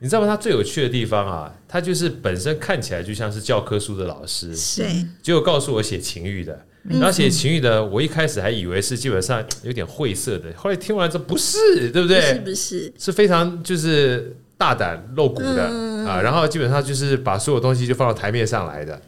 [0.04, 0.28] 你知道吗？
[0.28, 4.84] 他最有趣的地方啊，他就是本身看起来就像是教科书的老师，是，
[5.22, 12.20] 结果告诉我写情欲的，然后写情欲的，我一开始还以为是基本上有点晦涩的，后来听完之后不是，对不对？
[12.20, 12.94] 是不是？
[13.00, 19.02] 是非常就是大胆露骨的、嗯、啊，然后基本上就是把所有东西就放到台面上来的，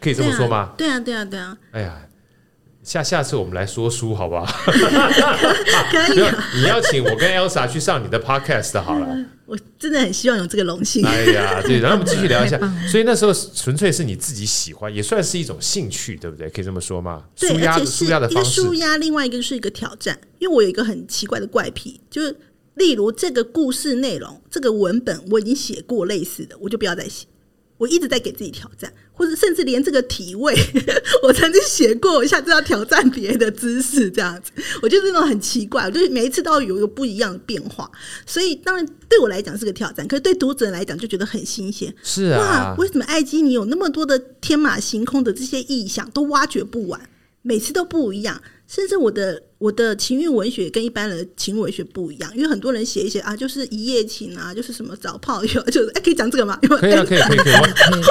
[0.00, 0.72] 可以这么说吗？
[0.76, 1.56] 对啊，对啊，对啊。
[1.70, 1.96] 哎呀。
[2.90, 4.44] 下下次我们来说书好不好？
[4.66, 9.06] 可以、啊，你邀请我跟 Elsa 去上你的 Podcast 好了。
[9.46, 11.06] 我真的很希望有这个荣幸。
[11.06, 12.58] 哎呀，对，然后我们继续聊一下。
[12.90, 16.50] 所以那时候纯粹是你自己喜欢，也算是一种兴趣，对不对？
[16.50, 17.22] 可以这么说吗？
[17.38, 20.18] 对，而且是一个舒压，另外一个是一个挑战。
[20.40, 22.36] 因为我有一个很奇怪的怪癖，就是
[22.74, 27.28] 例如这个故事内容、这个文本我已经写过类似的，我就不要再写。
[27.78, 30.56] 我一直在给自己挑战，或者甚至连这个体位，
[31.22, 37.90] 我曾经写过，我下次要挑战别的姿势，这样子，我就是那种很奇怪，我就是每一次都要有一个不一样的变化，
[38.24, 41.94] 所以当然对我来讲是个挑战，可是对读者来讲就觉得很新鲜。
[42.02, 46.98] 是啊，哇，为什么艾基你有那么多的天马行空的这些意象，都挖掘不完，
[47.42, 48.40] 每次都不一样。
[48.72, 56.56] 甚至我的我的情欲文学跟一般人的情欲文学不一样，因为很多人写一些啊，就是一夜情啊，就是什么找炮友，就是哎、欸，可以讲这个吗？
[56.62, 57.54] 可以啊，可以可以可以。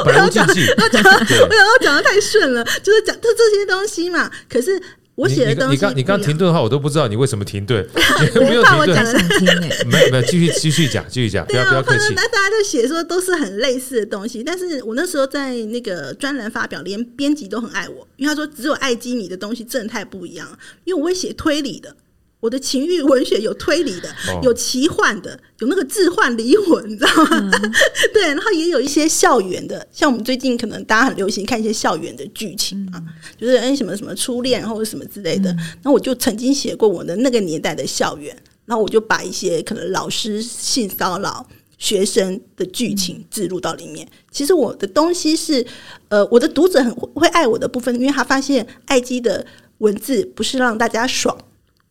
[0.04, 1.02] 不要讲，不要讲，
[1.48, 4.30] 不要讲的太顺了，就是讲这这些东西嘛。
[4.50, 4.78] 可是。
[5.20, 7.86] 我写的东西，你刚你刚停顿的话，我都不知道你为什么停顿。
[8.40, 12.14] 没有停顿，想听哎，没没有，继续继续讲，继续讲，不要不要客气。
[12.16, 20.48] 那大家就写说都是很类似的东西，但是我那时候在那个专栏发表，连编辑都很爱我，因为他说只有爱基米的东西真的太不一样，
[20.86, 21.96] 因为我会写推理的。
[22.40, 24.10] 我的情欲文学有推理的，
[24.42, 27.52] 有奇幻的，有那个置换离魂，你知道吗？
[27.54, 27.74] 嗯、
[28.14, 35.54] 对，然后也有一些校园的，像我们最近可能大家很流行看一些校园的剧情啊，嗯、就是哎什么什么初恋或者什么之类的。
[35.84, 38.34] 那、嗯、我就曾经写过我的那个年代的校园，
[38.66, 41.46] 然后我就把一些可能老师性骚扰
[41.78, 44.08] 学生的剧情置入到里面。
[44.32, 45.66] 其实我的东西是，
[46.08, 49.46] 呃，我的读者很会爱我的部分，因为他发现爱基的
[49.80, 51.38] 文字不是让大家爽。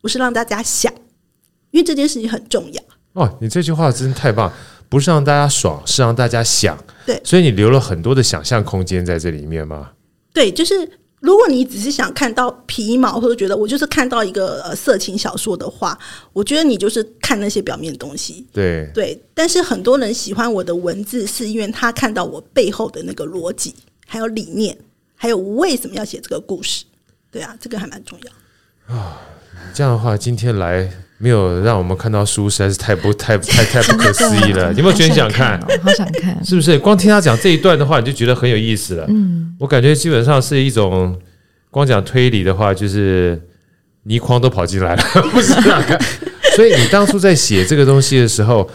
[0.01, 0.93] 不是让大家想，
[1.71, 2.83] 因为这件事情很重要。
[3.13, 4.51] 哦，你这句话真的太棒！
[4.87, 6.77] 不是让大家爽，是让大家想。
[7.05, 9.91] 对，所以你留了很多的想象空间在这里面吗？
[10.33, 10.73] 对，就是
[11.19, 15.97] 如果你只是想看到皮毛，或者觉得我就是看到一个呃色情小说的话，
[16.33, 18.47] 我觉得你就是看那些表面的东西。
[18.53, 23.75] 对对，但是很多人喜欢我的文字，是因为他看到我背后的那个逻辑，
[24.07, 24.75] 还有理念，
[25.15, 26.85] 还有为什么要写这个故事。
[27.29, 29.21] 对啊，这个还蛮重要啊。
[29.73, 34.71] 这样的话，今天来没有让我们看到书，实在是太不 太太太不可思议了。
[34.71, 35.59] 你有没有觉得想看？
[35.81, 36.77] 好想看，是不是？
[36.79, 39.05] 光听他讲这一段的话，你就觉得很有意思了。
[39.09, 41.17] 嗯，我感觉基本上是一种
[41.69, 43.41] 光讲推理的话，就是
[44.03, 45.83] 倪匡都跑进来了，不是啊？
[46.55, 48.69] 所以你当初在写这个东西的时候。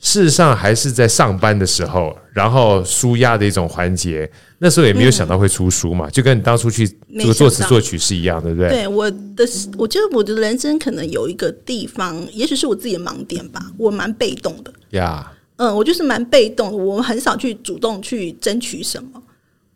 [0.00, 4.28] 事实上还是在上班的时候，然后舒压的一种环节。
[4.58, 8.68] 那时候也没有想到会出书嘛，嗯、就跟你当初去这个作词作曲是一样，对不对？
[8.68, 9.46] 对，我的，
[9.78, 13.70] 我觉得我的人生可能有一个地方，也许是我自己的盲点吧。
[13.78, 19.22] 我蛮被动的呀.嗯，我就是蛮被动的，我很少去主动去争取什么。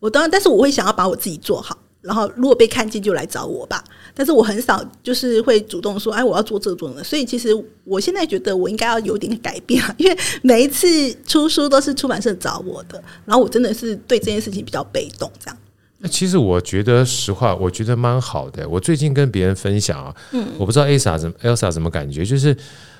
[0.00, 1.78] 我当然，但是我会想要把我自己做好。
[2.04, 3.82] 然后，如果被看见，就来找我吧。
[4.14, 7.02] 但是我很少就是会主动说，哎，我要做这做那。
[7.02, 7.48] 所以，其实
[7.82, 10.86] 我现在觉得我应该要有点改变， 因为每一次
[11.26, 15.56] 出书都是出版社找我的，然后我真的是对这件事情比较被动，这样。
[15.98, 18.68] 那其实我觉得实话，我觉得蛮好的。
[18.68, 22.54] 我最近跟别人分享啊，嗯，我不知道 Elsa 怎么 Elsa 怎么感觉，就是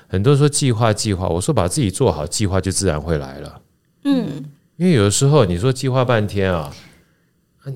[0.07, 3.61] 很多人说计划计划，我说把自己做好，计划就自然会来了。
[4.05, 4.43] 嗯，
[4.77, 6.73] 因为有的时候你说计划半天啊。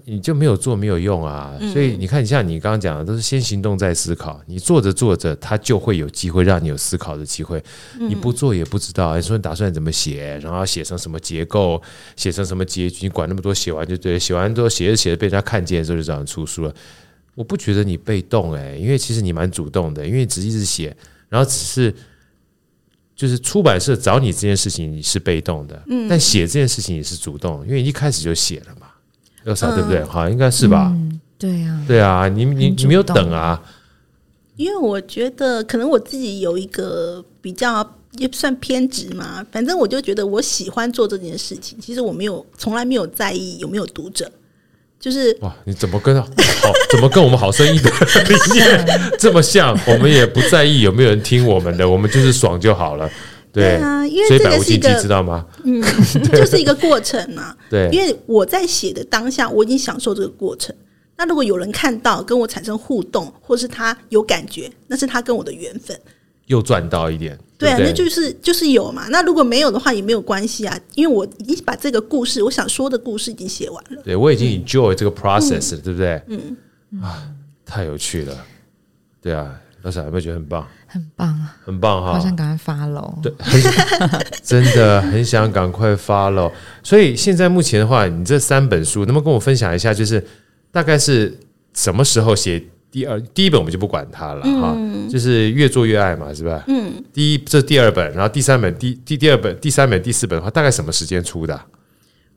[0.06, 4.40] 你就没有做没有用啊，所以你看，像你刚刚讲的，都是先行动再思考。
[4.46, 7.64] 你做着做着，它就会有机会让你有思考的机会。
[8.00, 11.82] 你不做也不知道，你说你打算怎么写，然后写成什么结构，
[12.16, 16.74] 写成什么结局，你管那么多，写完就对，写完之后写着写着被人家看见的时候就这样出书了。
[17.34, 20.96] 我不觉得你被动哎，因为其实你蛮主动的，因为只一直写，
[21.30, 21.92] 然后只是
[23.16, 28.86] 就是出版社找你这件事情你是被动的，但写这件事情也是主动，因为一开始就写了嘛。
[29.46, 30.04] 有啥对不对？
[30.04, 30.96] 好，应该是吧。
[31.38, 33.62] 对呀，对啊，你你你没有等啊，
[34.58, 41.80] 因为我觉得可能我自己有一个比较也算偏执嘛，反正我就觉得我喜欢做这件事情。
[41.80, 44.30] 其实我没有从来没有在意有没有读者，
[45.00, 46.28] 就是哇，你怎么跟好
[46.92, 47.90] 怎么跟我们好声音的
[48.28, 49.78] 理念这么像？
[49.88, 53.10] 我们也不在意有没有人听我们的，我们就是爽就好了。
[53.52, 55.46] 对，啊，因为这个是一个知道吗？
[55.64, 55.82] 嗯，
[56.34, 57.56] 就是一个过程嘛。
[57.70, 60.76] 对，因为我在写的当下，我已经享受这个过程。
[61.18, 66.00] 那如果有人看到跟我产生互动，或是他有感觉，那是他跟我的缘分，
[66.46, 67.38] 又赚到一点。
[67.58, 69.08] 对啊，对对那就是就是有嘛。
[69.10, 74.02] 那如果没有的话，也没有关系啊，因为我已经把这个故事，我想说的故事已经写完了。
[74.04, 76.22] 对，我已经 enjoy 这个 process 了，嗯、对不对？
[76.28, 76.58] 嗯
[77.02, 77.28] 啊，
[77.66, 78.46] 太有趣了。
[79.22, 80.66] 对啊，老板有没有觉得很棒？
[80.90, 82.14] 很棒啊，很棒哈！
[82.14, 83.22] 好想赶快 follow。
[83.22, 83.32] 对，
[84.44, 86.52] 真的很想赶快 follow。
[86.84, 89.94] 所以现在目前的话，你这三本书，能不能跟我分享一下？
[89.94, 90.26] 就是。
[90.72, 91.36] 大概是
[91.74, 96.64] 什么时候写第二第一本我们就不管它了哈，嗯、就是越做越爱嘛，是吧？
[96.68, 101.60] 嗯，第一这第二本，然后第三本第第第二本第三本第四本的话，大概什么时间出的？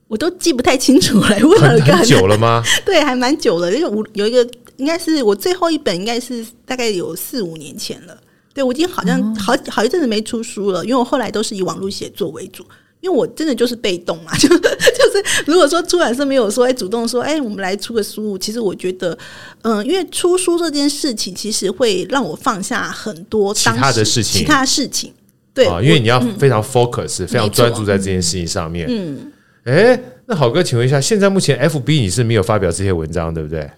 [0.08, 2.62] 我都记不太清楚了，问了很，很久了吗？
[2.86, 4.42] 对，还蛮久了，因为我有一个
[4.78, 8.16] 应该是我最后一本，应该是大概有四五年前了。
[8.54, 12.64] 对，我已经好像好好一阵子没出书了，因为我后来都是以网络写作为主。
[13.00, 19.18] 因为我真的就是被动嘛， 就 就是如果说出版社没有说哎主动说哎我们来出个书，其实我觉得
[19.62, 25.12] 嗯，因为出书这件事情其实会让我放下很多当其他的事情，其他事情
[25.52, 28.86] 对，因为你要非常 focus，非常专注在这件事情上面。
[28.88, 29.32] 嗯，
[29.64, 33.68] 哎，那好哥，请问一下，现在目前 FB 你是没有发表这些文章，对不对？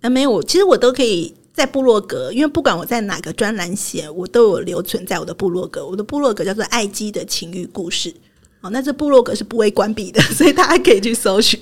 [0.00, 5.86] 啊，没有，其实我都可以在部落格，因为不管我在哪个专栏写，我都有留存在我的部落格。
[5.86, 8.12] 我的部落格叫做爱姬的情欲故事。
[8.62, 11.58] 哦，那这部落格是不会关闭的， 所以大家可以去搜寻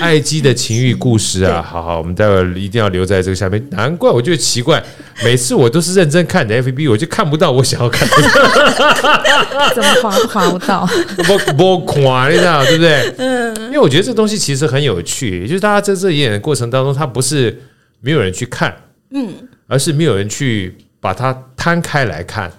[0.00, 1.60] 爱姬的情欲故事啊。
[1.60, 3.60] 好好，我们待会一定要留在这个下面。
[3.72, 4.80] 难怪我觉得奇怪，
[5.24, 8.14] 每次我都是认真看你的 FB，我就看不到我想要看的。
[9.74, 10.88] 怎么划都滑不到？
[11.26, 13.12] 不不看，你知道对不对？
[13.18, 17.60] 嗯，因为我觉得这东西其实很有趣，也就是大家在这演的过程当中，它不是
[18.00, 18.72] 没有人去看，
[19.10, 22.50] 嗯，而是没有人去把它摊开来看。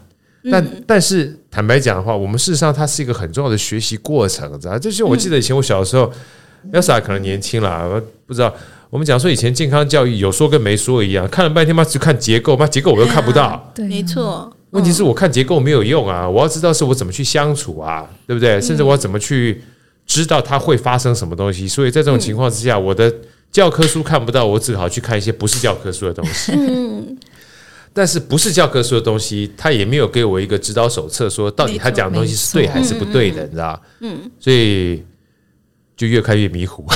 [0.50, 4.80] 但但是坦白讲的话，我们事实上它是一个很重要的学习过程，知道？
[4.80, 6.12] 就是我记得以前我小的时候
[6.72, 8.54] ，Elsa 可能年轻了，不知道。
[8.90, 13.72] 我们讲说以前健康教育有说跟没说一样，看了半天嘛，只看结构嘛，结构我又看不到。
[13.76, 14.50] 对，没错。
[14.70, 18.62] 问题是我看结构没有用啊，我要知道是我怎么去相处啊，对不对？
[18.62, 19.62] 甚至我要怎么去
[20.06, 21.68] 知道它会发生什么东西。
[21.68, 23.14] 所以在这种情况之下，我的
[23.52, 26.52] 教科书看不到，我只好去看一些不是教科书的东西。
[26.54, 27.18] 嗯。
[27.94, 33.82] 但是不是教科书的东西，他也没有给我一个指导手册，说到底他讲的东西是对还是不对的，你知道？
[34.02, 35.04] 嗯，所以
[35.96, 36.86] 就越看越迷糊。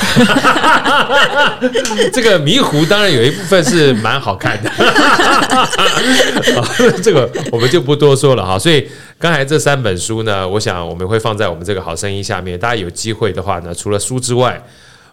[2.12, 4.70] 这个迷糊当然有一部分是蛮好看的，
[7.02, 8.56] 这个我们就不多说了哈。
[8.56, 8.86] 所以
[9.18, 14.64] 刚才这三本书呢，我想我们会放在我们这个好声音下面，大家有机会的话呢，除了书之外，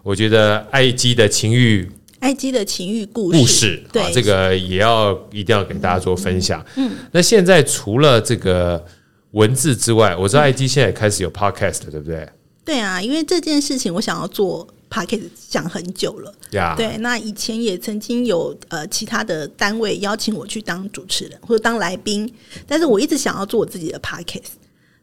[0.04, 1.90] 我觉得爱姬的情欲。
[2.20, 6.62] 埃及的情欲故事，故事对，这个也要一定要给大家做分享。
[6.76, 8.86] 嗯，那现在除了这个
[9.32, 12.28] 文字之外，我知道埃及现在也开始有 podcast，对不对？
[12.66, 16.34] 对啊，因为这件事情我想要做 podcast 想很久了。
[16.52, 22.30] 呀，对，那以前也曾经有呃其他的单位邀请我去当主持人或者当来宾，
[22.68, 24.59] 但是我一直想要做我自己的 podcast。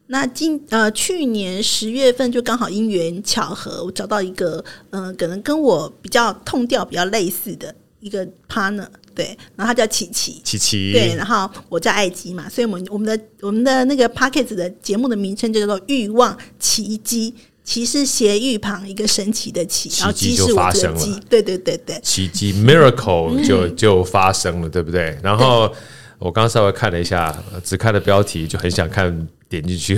[0.07, 17.31] 那今呃去年十月份就刚好因缘巧合，我找到一个嗯、呃，可能跟我比较痛调比较类似的一个 partner，对，然后他叫琪琪，琪琪，对，然后我叫艾姬嘛，所以我们我们的我们的那个 Podcast 的节目的名称就叫做欲望奇迹》。
[17.65, 25.19] 奇是斜玉旁一个神奇的奇，然后姬是我的姬，对对对对，奇迹 miracle 就就发生了，对不对？
[25.21, 25.69] 然后
[26.17, 29.27] 我刚刚稍微看了一下，只看了标题就很想看。
[29.49, 29.93] 点进去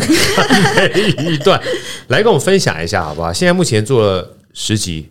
[1.17, 1.62] 一段，
[2.07, 3.33] 来跟我们分享一下好不好？
[3.33, 5.09] 现在目前做了十集，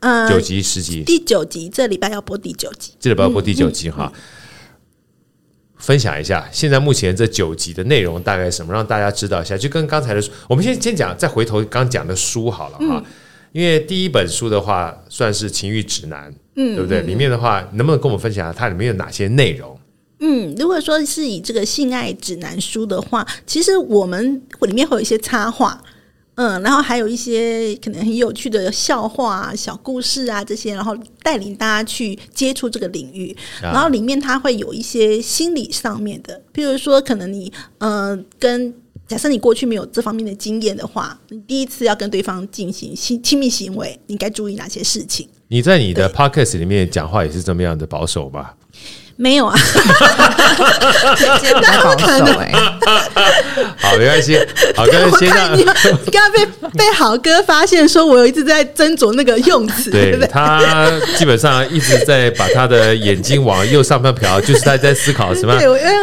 [0.00, 4.12] 呃，九集、十集，第九集这礼拜要播第九集，这礼拜要播第九集哈。
[5.76, 9.56] 分享一下现在目前这九集的内容大概什么，让大家知道一下。
[9.56, 13.02] 就跟刚才的书，我们先先讲，再回头刚讲的书好了哈。
[13.50, 17.02] 因为第一本书的话算是情欲指南，嗯，对不对？
[17.02, 19.76] 里面的话能不能跟我们分享下它里面有哪些内容？
[20.24, 25.82] 嗯，如果说是以这个性爱指南书的话，其实我们里面会有一些插画，
[26.36, 33.36] 嗯，然后还有一些可能很有趣的笑话啊、小故事啊这些，然后带领大家去接触这个领域。
[33.60, 38.72] 然后里面它会有一些心理上面的，譬如说，可能你嗯、呃，跟
[39.08, 45.28] 假设你过去没有这方面的经验的话，你第一次要跟对方进行亲亲密行为，你该注意哪些事情？
[45.48, 48.56] 你在你的 podcast 里面讲话也是这么样的保守吧？
[49.16, 49.56] 没有啊，
[51.62, 52.52] 那不可能哎。
[53.78, 54.38] 好，没关系。
[54.74, 56.46] 好哥先让你刚刚被
[56.76, 59.90] 被好哥发现，说我有一直在斟酌那个用词。
[59.90, 65.54] 对，对他基本上一直在把他的眼睛往右上方瞟，就是他在思考什么。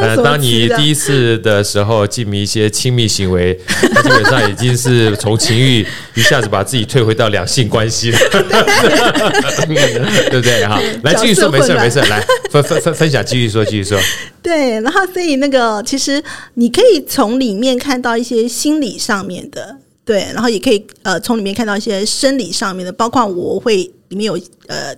[0.02, 3.60] 呃，当你第一次的时候进行一些亲密行为，
[3.94, 8.42] 他基本上已经是从情欲一下子把自己退回到两性关系了，对
[10.40, 10.66] 不对？
[10.66, 13.98] 哈，来继续说，没事没事，来分分分分享，继续说，继续说。
[14.44, 16.22] 对，然后所以那个其实
[16.56, 23.78] 你可以从里面看到一些心理上面的，对，然后也可以呃从里面看到一些生理上面的，包括我会
[24.10, 24.38] 里面有
[24.68, 24.94] 呃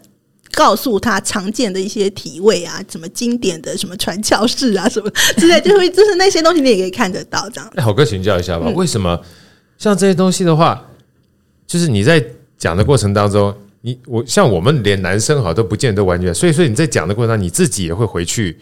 [0.52, 7.72] 告诉他常见的一些体位啊，什么经典的什么传教士啊什么之类，就会就是那些东西你也可以看得到这样。
[7.78, 9.20] 哎，好哥请教一下吧，嗯、为什么
[9.78, 10.89] 像这些东西的话，
[11.68, 12.24] 就是你在
[12.58, 18.58] 讲的过程当中，你我像我们连男生哈都不见得完全，所以说你在讲的过程当中，你自己也会回去。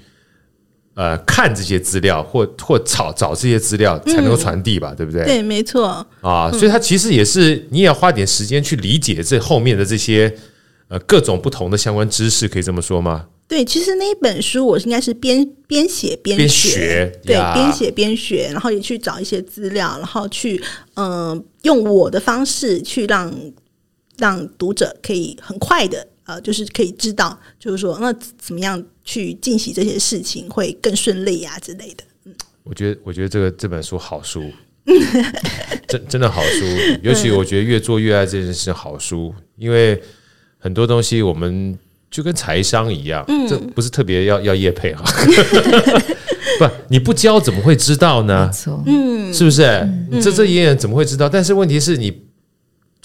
[0.96, 5.24] 呃，看这些资料或或找找这些资料才能够传递吧，嗯、对不对？
[5.24, 6.06] 对，没错。
[6.20, 10.36] 啊，所以它其实也是你也要花点时间去理解这后面的这些
[10.90, 13.28] 呃各种不同的相关知识，可以这么说吗？
[13.48, 20.62] 对，其实那一本书我应该是边边写边学，学对，边写边学，然后也去找一些资料，然后去
[20.96, 23.34] 嗯、呃、用我的方式去让
[24.20, 28.84] 让读者可以很快的呃，就是可以知道，就是说那怎么样。
[29.10, 32.04] 去进行这些事情会更顺利呀、啊、之类的。
[32.26, 34.52] 嗯，我觉得，我觉得这个这本书好书，
[35.90, 36.64] 真真的好书。
[37.02, 40.00] 尤其我觉得越做越爱这件事好书，因为
[40.60, 41.76] 很多东西我们
[42.12, 45.04] 就跟财商一样，嗯、这不是特别要要业配哈。
[46.60, 48.52] 不，你不教怎么会知道呢？
[48.86, 49.64] 嗯，是不是？
[50.12, 51.28] 嗯、这这一眼怎么会知道？
[51.28, 52.12] 但是问题是你，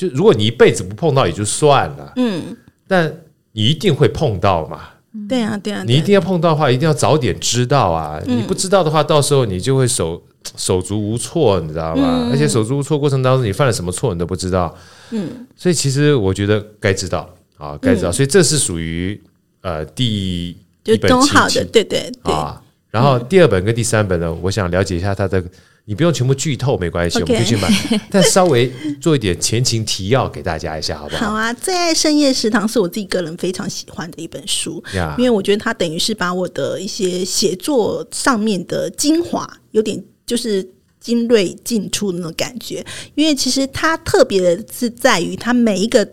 [0.08, 3.12] 就如果你一辈子不碰到也就算了，嗯，但
[3.52, 4.80] 你一定会碰到嘛。
[5.28, 8.20] 对啊，对啊，你一定要碰到的话，一定要早点知道啊！
[8.26, 10.20] 你不知道的话，到时候你就会手
[10.56, 12.28] 手足无措，你知道吗？
[12.32, 14.76] 而且手足无措过程当中，你犯了什么错，你都不知道。
[15.10, 18.10] 嗯，所以其实我觉得该知道啊，该知道。
[18.10, 19.20] 所以这是属于
[19.60, 22.60] 呃第一本好的，对对对啊。
[22.90, 25.40] 然后第二本跟第三本呢，我想了解一下它的。
[25.86, 27.68] 你不用全部剧透，没关系，我们可以去买。
[28.10, 31.26] 但稍微做一点前情提要给大家一下，好不好？
[31.26, 34.82] 好啊，《最爱深夜食堂》是我自己个人非常喜欢的一本书，
[35.18, 40.66] 因为我觉得它等于是把我的一些写作上面的精华，有点就是
[41.00, 42.84] 精锐尽出的那种感觉。
[43.14, 46.08] 因为其实它特别的是在于，它每一个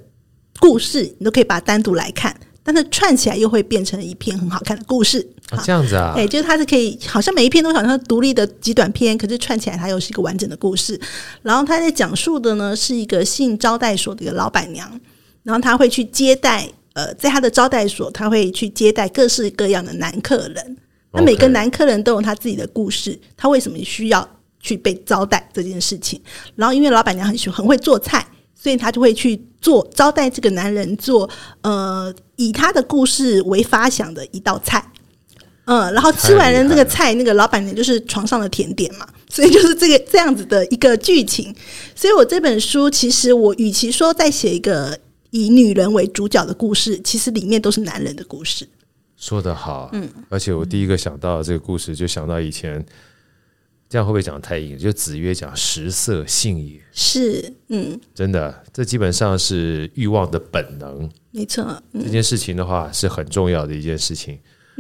[0.60, 2.36] 故事你都可以把它单独来看。
[2.64, 6.14] 但是串起来又会变成一篇很好看的故事，啊、这样子啊？
[6.16, 11.00] 哎，就是它是可以，好像每一篇都好像独立的极短篇，可是串起来它又是一个完整的故事。
[11.42, 14.88] 然后他在讲述的呢是一个性招待所的一个老板娘，
[15.44, 20.78] 然后他会去接待，呃，在他的招待所，他会去接待各式各样的男客人。
[21.12, 26.22] 那每个男客人都有他自己的故事，他为什么需要去被招待这件事情？
[26.56, 28.26] 然后因为老板娘很喜欢很会做菜。
[28.62, 31.28] 所以他就会去做招待这个男人做
[31.62, 34.86] 呃以他的故事为发想的一道菜，
[35.66, 41.52] 嗯，然后吃完了这个菜，那个老板娘就是床上的甜点嘛，所以就是这个这样子的一个剧情。
[41.96, 44.96] 所以我这本书其实我与其说在写一个
[45.32, 48.68] 以女人为主角的故事，其实里面都是男人的故事。
[49.18, 52.86] 说得好，嗯，而且我第一个想到的这个故事，就想到以前。
[53.92, 54.78] 这样会不会讲得太硬？
[54.78, 61.78] 就子曰讲“食色性也”，是嗯，真的，这基本上是欲望的本能，没错。
[61.96, 64.40] 这件事情的话是很重要的一件事情，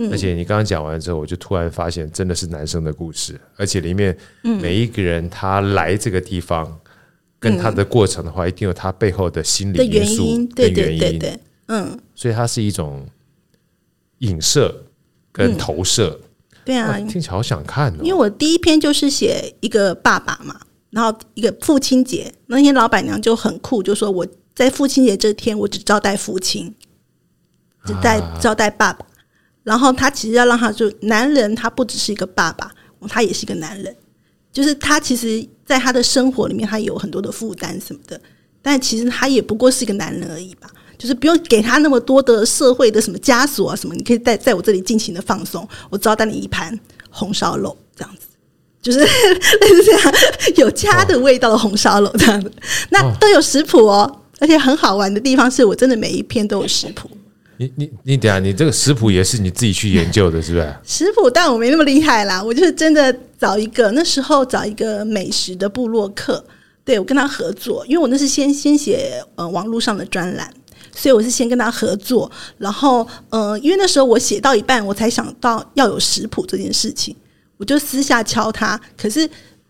[0.10, 4.18] 而且你刚刚讲完之后，我就突然发现，真的是男生的故事，而且里面
[4.62, 6.80] 每一个人他来这个地方
[7.38, 11.22] 跟他的过程的话，一定有他背后的心理因素跟原因，
[11.66, 13.06] 嗯，所以它是一种
[14.20, 14.74] 影射
[15.34, 16.18] 跟投射。
[16.64, 18.00] 对啊，听起来好想看哦。
[18.02, 20.60] 因为我第一篇就是写一个爸爸嘛，
[20.90, 26.74] 然后一个父亲节，那天老板娘就很酷，就说我在父亲节这天我只招待父亲，
[27.86, 29.06] 只在招待爸爸。
[29.64, 32.72] 然后他其实要让他就男人，他不只是一个爸爸，
[33.08, 33.96] 他也是一个男人，
[34.52, 38.20] 就是他其实在他的生活里面，他有很多的负担什么的，
[38.62, 40.68] 但其实他也不过是一个男人而已吧。
[41.02, 45.68] 就是不用给他那么多的社会的什么枷锁啊什么，你可以在在我这里尽情的放松。
[45.90, 46.80] 我招待你一盘
[47.10, 48.28] 红烧肉，这样子，
[48.84, 50.14] 就是 类似这样
[50.58, 52.52] 有家的味道的红烧肉这样子。
[52.92, 57.10] 那都有食谱哦，而且很好玩的地方是我真的每一篇都有食谱。
[57.58, 60.76] 你你你等下，你这个食谱也是你自己去研究的，是不是？
[60.84, 62.44] 食谱，但我没那么厉害啦。
[62.44, 66.46] 我就是真的找一个那时候找一个美食的部落客，
[66.86, 70.48] 对，我跟他合作，因为我那是先先写呃网络上的专栏。
[70.96, 77.16] 所以我是先跟他合作，然后呃，因为那时候我写到一半，我才想到要有食谱这件事情，
[77.58, 78.80] 我就私下敲他。
[78.98, 79.22] 可是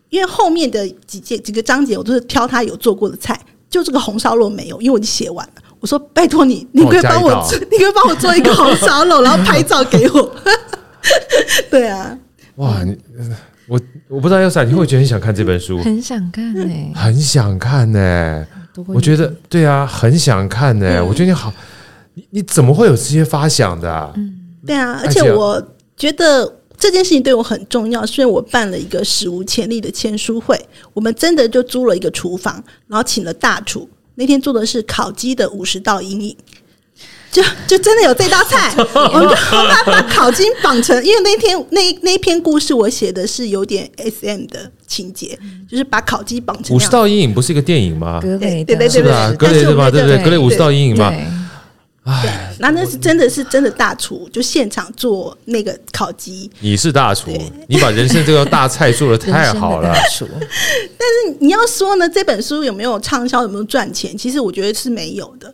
[0.10, 5.54] 因为后面的几节几个章节，我都是挑他有做过的菜，就这个红烧肉没有，因为我已经写完了。
[5.80, 10.36] 我说拜托你，你可以帮我，你可以帮我做一个红烧肉，然后拍照给我。
[11.70, 12.18] 对啊，
[12.56, 12.96] 哇，你
[13.68, 15.82] 我我不知道要啥，你会不会觉得很想看这本书？
[15.82, 18.48] 很想看呢、欸，很想看呢、欸。
[18.88, 20.98] 我觉得对啊，很想看呢、欸。
[21.00, 21.54] 嗯、我觉得你好，
[22.14, 24.12] 你你怎么会有这些发想的、啊？
[24.16, 25.62] 嗯，对啊，而且我
[25.98, 30.60] 觉得这件事情对我很重要，所以我办了一个史无前例的签书会。
[30.94, 33.90] 我们真的就租了一个厨房，然后请了大厨。
[34.16, 36.38] 那天做的是烤鸡的五十道阴影，
[37.32, 48.20] 就就真的有这道菜， 我们就把把烤鸡绑成，因为那天那那篇故事我写的是有点 SM 的情节，就是把烤鸡绑成五十道阴影，不是一个电影吗？
[48.22, 49.34] 格雷对对对是吧？
[49.40, 49.90] 格雷对吧？
[49.90, 50.18] 对不对？
[50.24, 51.14] 格雷五十道阴影嘛。
[52.04, 56.50] 哎，那那是真的是真的大厨，就现场做那个烤鸡。
[56.60, 57.32] 你是大厨，
[57.68, 59.94] 你把人生这个大菜做的太好了。
[60.20, 64.18] 但是你要说呢，这本书有没有畅销，有没有赚钱？
[64.18, 65.54] 其实我觉得是没有的。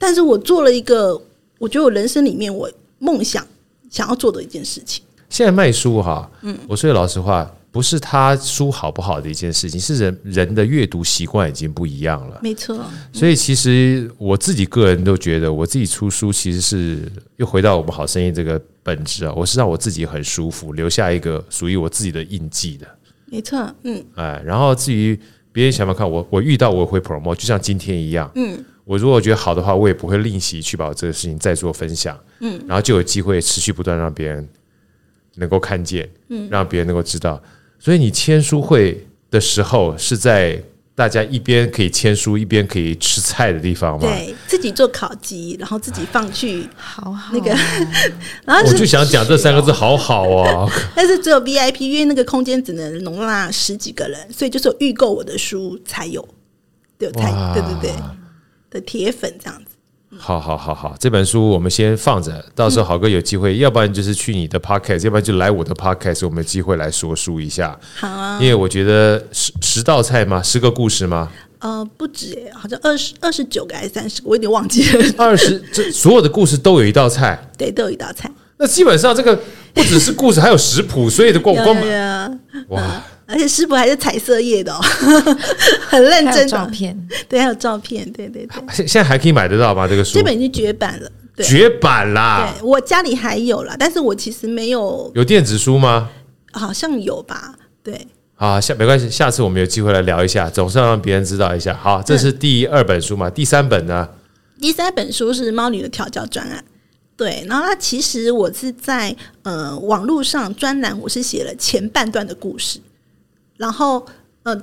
[0.00, 1.14] 但是我做了一个，
[1.58, 3.46] 我觉得我人生里面我梦想
[3.88, 5.04] 想要做的一件事情。
[5.28, 7.48] 现在卖书哈，嗯，我说句老实话。
[7.72, 12.40] 不是他书好不好的一件事情，是人人的阅读习惯已经不一样了。
[12.42, 12.76] 没错，
[13.12, 22.84] 所以其实我自己个人都觉得，我自己出书其实是又回到我们好声音这个本质啊，我是让我自己很舒服，留下一个属于我自己的印记的。
[23.26, 25.16] 没错，嗯，哎，然后至于
[25.52, 34.48] 别人想不想看我，我遇到我会 promote，就像今天一样，嗯，我如果觉得好的话，我也不会吝惜去把这个事情再做分享，嗯，然后就有机会持续不断让别人
[35.36, 37.40] 能够看见，嗯，让别人能够知道。
[37.78, 40.62] 所以你签书会的时候是在
[40.94, 44.00] 大家一边可以签书一边可以吃菜的地方吗？
[44.00, 47.50] 对，自己做烤鸡，然后自己放去好好那个，
[48.44, 50.70] 然后我就想讲这三个字，好好哦。
[50.94, 56.26] 但是只有 VIP，因为那个空间只能容纳十几个人，所以就是有预购我的书才有，
[56.98, 57.92] 对，才对对对
[58.70, 59.72] 的铁粉这样子。
[60.18, 67.78] 好好好好，这本书我们先放着，到时候好哥有机会，嗯、要不然就是去你的 podcast，要不然就来我的 podcast，我们有机会来说书一下。
[67.94, 70.42] 好啊，因为我觉得十十道菜吗？
[70.42, 71.30] 十个故事吗？
[71.60, 75.04] 呃，不止诶，好像二十二十九个还是三十个，我有点忘记了。
[75.16, 78.28] 二十，这所有的故事都有一道菜，对，都有一道菜。
[78.56, 79.38] 那基本上这个
[79.72, 81.76] 不只是故事，还有食谱，所以的光光
[82.68, 83.02] 哇。
[83.30, 84.80] 而且师傅还是彩色页的哦，
[85.88, 88.62] 很认真的照片，对，还有照片，对对对。
[88.72, 89.86] 现现在还可以买得到吗？
[89.86, 90.14] 这个书？
[90.14, 92.52] 这本已经绝版了，对，绝版啦。
[92.58, 95.10] 对，我家里还有啦，但是我其实没有。
[95.14, 96.10] 有电子书吗？
[96.52, 98.06] 好像有吧，对。
[98.36, 101.74] 啊，下没关系，下次我们有机会来聊一下，总是要让别人知道一下。
[101.74, 103.28] 好，这是第二本书嘛？
[103.28, 104.08] 嗯、第三本呢？
[104.60, 106.58] 第三本书是《猫女的调教专案》。
[107.16, 112.80] 对，然后它其实我是在呃网络上专栏，我是写了前半段的故事。
[113.60, 114.06] 然后，
[114.44, 114.58] 呃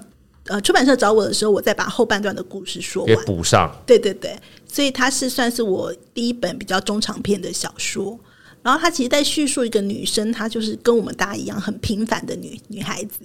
[0.45, 3.71] 呃，出版社找我的时候，我再把后半段的故事说完，补上。
[3.85, 4.35] 对对对，
[4.67, 8.19] 所以它是算是我第一本比较中长篇的小说。
[8.63, 13.19] 然后它其实在叙述一个女生，她就是跟我们大家一样很平凡的女女孩子。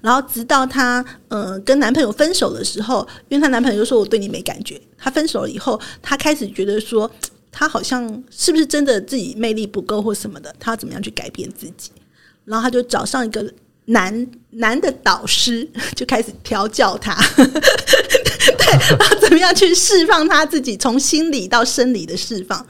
[0.00, 4.80] 然后直到她呃跟男朋友分手的时候，因为她男朋友就说我对你没感觉。
[4.96, 7.08] 她分手了以后，她开始觉得说，
[7.52, 11.90] 她好像是不是真的自己魅力不够或什么的，她要怎么样去改变自己？
[12.46, 13.44] 然后她就找上一个。
[13.90, 17.46] 男男的导师就开始调教他，对，
[18.98, 22.66] 然后怎么样去释放他自己，从心理到生理的释放，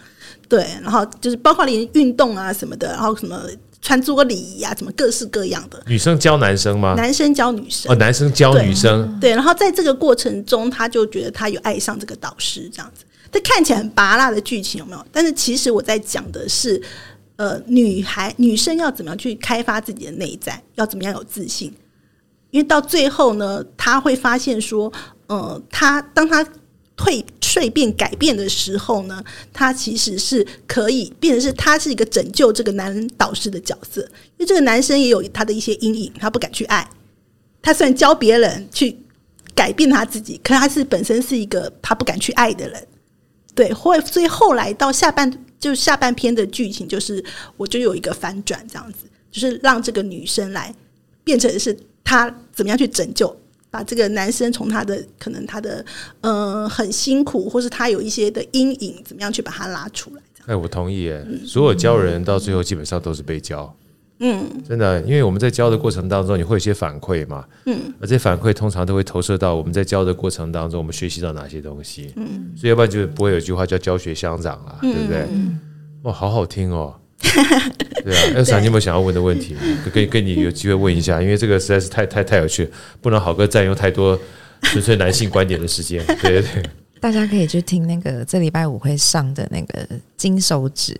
[0.49, 3.43] 对，然后就是包括连运动啊什么的，然后什么
[3.83, 5.83] 穿着礼仪啊，什么各式各样的。
[5.89, 6.95] 女生教男生吗？
[6.97, 7.91] 男生教女生。
[7.91, 9.19] 哦，男生教女生。
[9.21, 13.05] 对，然后在这个过程中，他就觉得他有爱上这个导师，这样子。
[13.33, 15.05] 这看起来很拔辣的剧情有没有？
[15.11, 16.81] 但是其实我在讲的是。
[17.39, 20.61] 呃，女孩、女生要怎么样去开发自己的内在？
[20.75, 21.73] 要怎么样有自信？
[22.51, 24.93] 因为到最后呢，她会发现说，
[25.29, 26.43] 呃，她当她
[26.97, 29.23] 蜕蜕变改变的时候呢，
[29.53, 34.01] 她其实是可以变成是她是一个拯救这个男导师的角色。
[34.01, 36.91] 因为这个男生也有他的一些阴影，他不敢去爱。
[37.63, 38.97] 他虽然教别人去
[39.55, 42.89] 改变他自己，可他是本身是一个他不敢去爱的人。
[43.55, 45.45] 对，会所以后来到下半。
[45.59, 47.25] 就下半篇的剧情，就是
[47.57, 50.75] 我就有一个反转，这样子，就是让这个女生来
[51.25, 53.37] 变成是她怎么样去拯救，
[53.71, 55.85] 把这个男生从他的可能他的
[56.23, 60.23] 嗯、很辛苦，或是他有一些的阴影，怎么样去把他拉出来？
[60.47, 61.11] 哎，我同意。
[61.11, 63.75] 哎，所有教人到最后基本上都是被教。
[64.21, 75.27] 嗯，真的，因为我们在教的过程当中，你会有一些反馈嘛，嗯，而这些反馈通常都会投射到我们在教的过程当中，我们学习到哪些东西，嗯，所以要不然就不会有一句话叫教学相长啊，对不对？
[76.03, 76.95] 哇，好好听哦，
[78.05, 79.57] 对啊你有没有想要问的问题？
[79.93, 82.69] 可以跟你有机会问一下，因为这个实在是太太太有趣，
[83.01, 84.19] 不能好哥占用太多
[84.63, 86.63] 纯粹男性观点的时间，对对对。
[87.01, 89.87] 大家可以去听那个这礼拜五会上的那个
[90.17, 90.97] 金手指，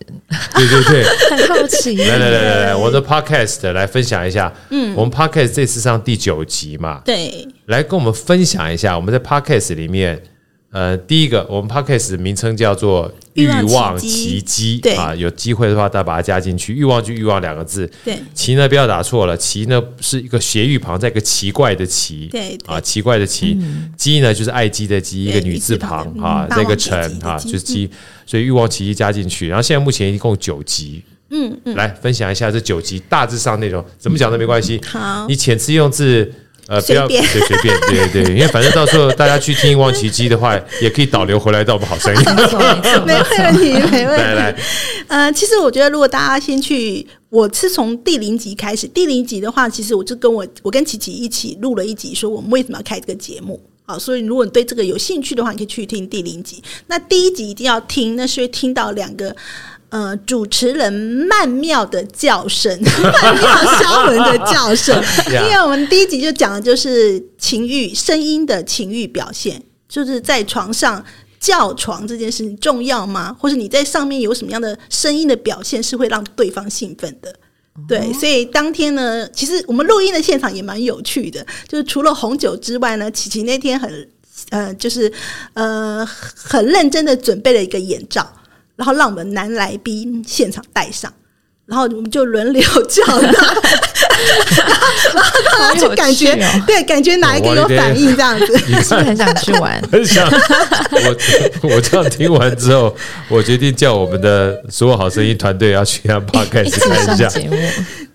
[0.55, 1.95] 对对对，很好奇。
[1.97, 4.51] 来来来来来，我的 podcast 来分享一下。
[4.69, 10.21] 嗯，我们 podcast 这次上第九集嘛，对，来跟我们分享一下我们在 podcast 里面。
[10.71, 14.93] 呃，第一个，我们 podcast 的名称叫做“欲望奇迹”，对。
[14.93, 16.73] 啊，有机会的话，大家把它加进去。
[16.73, 23.57] 欲望就欲望两个字，对，奇呢不要打错了，奇呢是一个斜玉旁，再一个奇怪的奇，对，啊，奇怪的奇，
[23.97, 27.89] 姬呢就是爱姬的姬，一个女字旁啊，那个辰啊就是姬，
[28.27, 29.47] 所以欲望奇迹加进去。
[29.47, 31.01] 然后现在目前一共九集，
[31.31, 36.31] 嗯嗯，来分享一下这九集大致上内容，怎么讲都没关系，好，你遣词用字。
[36.69, 42.21] 呃，不要随随便，对对对，因为反正到时候大家去听《欲望琦姬》的话，也可以导流回来到我们好声音，
[43.07, 44.21] 没问题，没问题。
[44.21, 44.55] 来来，
[45.07, 53.59] 呃，其实我觉得，如果大家先去，我是从第零集开始，第零集的话，其实我就跟我我跟琪琪一起录了一集，说我们为什么要开这个节目。
[53.85, 56.61] 好，所以如果你对这个有兴趣的话，你可以去听第零集。
[56.85, 59.35] 那第一集一定要听，那是会听到两个。
[59.89, 62.71] 呃，主持人曼妙的叫声，
[63.21, 64.95] 曼妙销魂的叫声，
[65.27, 71.03] 因为我们第一集就讲的就是情欲声音的情欲表现，就是在床上
[71.39, 73.35] 叫床这件事情重要吗？
[73.39, 77.33] 或是你在上面有什么样的声音的表现是会让对方兴奋的？
[77.87, 84.09] 对，所以当天呢，其实我们录音的现场也蛮有趣的，就是除了红酒之外呢，琪琪那天很
[84.49, 85.11] 呃，就是
[85.53, 88.31] 呃很认真的准备了一个眼罩。
[88.79, 91.13] 然后让我们男来宾现场戴上，
[91.65, 93.61] 然后我们就轮流叫他， 然后
[95.13, 99.81] 然后他就感觉、哦、对，感觉哪一个有反应这样子，是不是很想去玩？
[99.91, 100.25] 很想。
[101.61, 102.95] 我 我这样听完之后，
[103.27, 107.57] 我决定叫我们的所有好声音团队要去让 Podcast 看一下节目。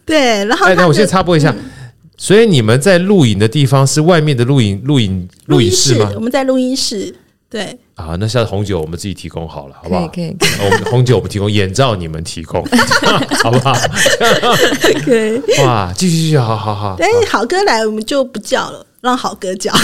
[0.07, 1.71] 对，然后哎，那我先插播一下，嗯、
[2.17, 6.11] 所以你们在录影的地方是外面的录影录影录影室吗？
[6.15, 7.15] 我们在录音室。
[7.51, 10.09] 对啊，那下次红酒我们自己提供好了，好不好？
[10.09, 10.51] 可以，可以。
[10.65, 12.65] 我们红酒我们提供，眼罩你们提供，
[13.43, 13.73] 好不好？
[15.05, 15.41] 可以。
[15.65, 16.97] 哇，继续继续，好好好。
[16.99, 18.85] 哎，好哥来，我们就不叫了。
[19.05, 19.71] 让好哥叫，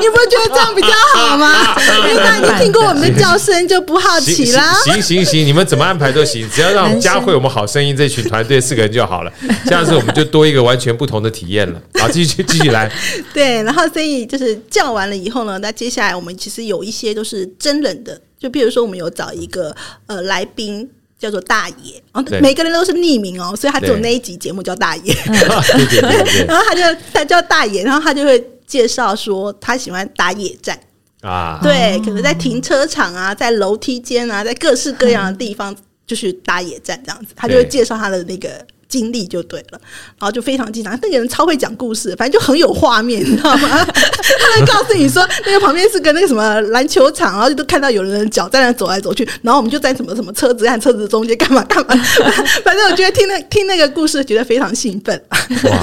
[0.00, 1.76] 你不觉得这样比较好吗？
[2.10, 4.74] 因为你听过我们的叫声就不好奇啦。
[4.84, 9.32] 行行行，你们怎么安排都行，只要让我们嘉惠我们好声音这群团队四个人就好了。
[9.64, 11.80] 这样子我们就多一个完全不同的体验了。
[12.00, 12.90] 好，继续继续来。
[13.32, 19.72] 对，然后所以就是叫完了以后呢，那接下来我们其实有一些都是真人的，就比如说我们有找一个
[20.06, 20.90] 呃来宾。
[21.22, 25.14] 叫做大爷，哦，每个人都是匿名哦，所以他只有那一集节目叫大爷。
[26.48, 30.76] 然后他就他叫大爷，然后他就会介绍说他喜欢打野战。
[31.20, 35.72] 啊，对，可能在停车场啊，在楼梯间啊，在各式各样的地方
[36.04, 38.66] 就是打野战这样子，他就会介绍他的那个。
[38.92, 39.80] 经历就对了，
[40.18, 43.68] 然后就非常经常，那个人超会讲故事，反正就很有画面， 你知道吗？
[43.86, 51.94] 他能告诉你说，那个旁边是个那个什么篮球场，然后就都看到有人的脚在那走来走去，然后我们就在什么什么车子和车子中间干嘛干嘛。
[52.62, 55.24] 反正我觉得听那听那个故事，觉得非常兴奋，
[55.64, 55.80] 哇，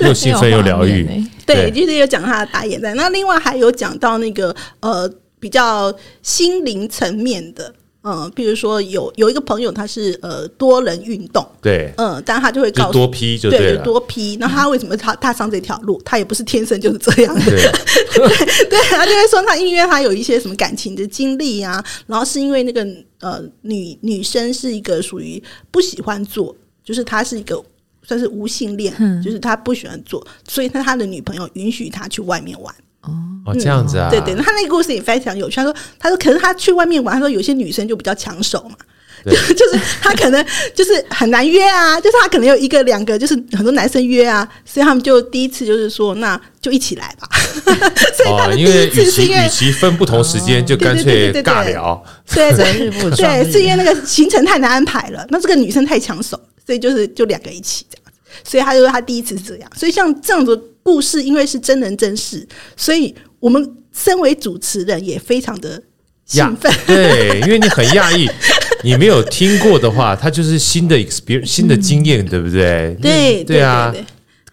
[0.08, 1.06] 又兴奋又疗愈。
[1.46, 7.72] 对，就是有讲他的打野战，那另外还有讲到那个呃比较心灵层面的。
[8.02, 14.36] 嗯，比如说有有一个朋友，他是呃多人运动，对，嗯，但他就会告诉多批就对，对多批。
[14.40, 16.00] 那他为什么他踏上这条路？
[16.02, 22.86] 他也不是天生就是这样的，对，对， 对，他就会说他因为他有一些什么感情的经历啊，然后是因为那个
[23.20, 27.62] 呃女女生是一个属于不喜欢做，就是他是一个
[28.02, 32.74] 算是无性恋，嗯，就是他不喜欢做，所以他他的女朋友允许他去外面玩。
[33.02, 35.56] 哦，这样子啊，对对，他那个故事也非常有趣。
[35.56, 38.76] 他说，他说，可是他去外面玩，他说有些女生就比较抢手嘛，
[39.24, 40.44] 对 就是他可能
[40.74, 47.28] 就是很难约啊，就是他可能有一个两个，就是很多男生约啊，所以他们就第一次就是说，那就一起来吧。
[48.14, 57.99] 所以他们第一次是，因为与其与其分不同时间，就干脆尬聊，对对对，对，是因为那个行程太难安排了，那这个女生太抢手，所以就是就两个一起这样子。
[58.44, 60.66] 所以他就说他第一次是这样，所以像这样子。
[60.82, 65.80] 故事因为是真人真事，所以我们身为主持人也非常的
[66.24, 66.72] 兴奋。
[66.86, 68.26] 对，因为你很讶异，
[68.82, 72.96] 你没有听过的话，它就是新的 experience，新的经验，对不对？
[73.00, 73.94] 对，对啊，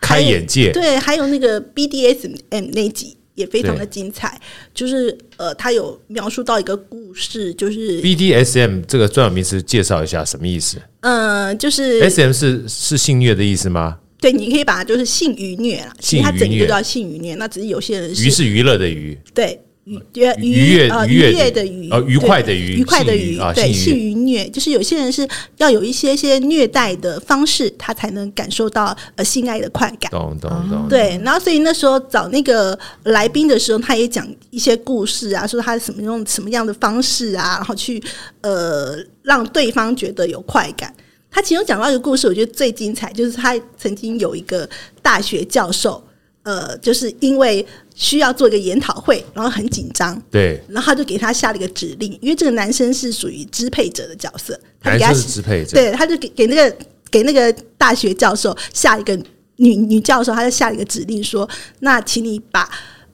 [0.02, 0.70] 开眼界。
[0.74, 2.36] 对，还有那个 BDSM
[2.74, 4.38] 那集也非常的精彩。
[4.74, 10.78] 就是呃，他有描述到一个故事，就是 BDSM 这个专有名词，介绍一下什么意思？
[11.00, 14.00] 嗯、呃，就是 SM 是是性虐的意思吗？
[14.20, 17.36] 对，你可以把它就是性愉虐啦，其实它整个都叫性愉虐。
[17.36, 19.62] 那只是有些人是娱是娱乐的娱，对。
[19.88, 19.98] 愉
[20.42, 25.26] 愉愉悦愉悦的愉，呃，愉快的愉，愉快的愉，对，性愉虐，就是有些人是
[25.56, 30.12] 要有一些些虐待的方式，他才能感受到呃性爱的快感。
[30.12, 30.90] 懂懂懂。
[30.90, 38.04] 对，然后所以那时候找那个来宾的时候，他也讲一些故事啊，说他什么用什么样的方式啊，然后去
[38.42, 40.94] 呃让对方觉得有快感。
[41.32, 44.70] 他其中讲到一个故事，我觉得最精彩，就是他曾经有一个
[45.02, 46.04] 大学教授。
[46.44, 47.66] 呃，就是因为
[48.00, 56.78] 需要做一个研讨会，然后很紧张，对，然后他就给他下了一个指令，因为这个男生是属于支配者的角色，他男生是支配者，对，他就给给那个
[57.10, 59.20] 给那个大学教授下一个
[59.56, 62.70] 女女教授，他就下了一个指令说，那请你把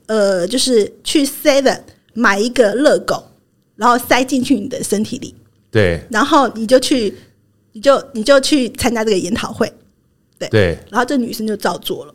[0.08, 1.80] 呃，就是去 Seven
[2.14, 3.24] 买一个热狗，
[3.78, 5.34] 然后塞进去你的身体里，
[5.72, 7.18] 对，然后你就去，
[7.72, 9.72] 你就你就去参加这个研讨会，
[10.38, 12.14] 对，对，然后这女生就照做了。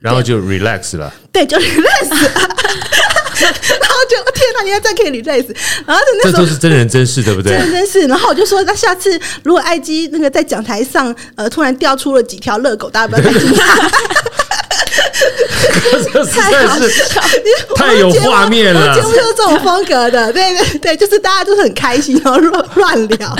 [0.00, 5.46] 然后就 relax 了，对，就 relax，然后就天哪，你还再可以 relax，
[5.86, 7.52] 然后那时候这都是真人真事，对不对？
[7.52, 8.06] 真人真事。
[8.06, 13.90] 然后我就说，那下次如果爱基那个在讲台上，呃，突然掉出了几条热狗，大家不要太惊讶。
[16.12, 16.88] 这实在是
[17.74, 23.36] 太有画面了，节目就是这种风格的，对对对，就是大家都是很开心，然后乱乱聊。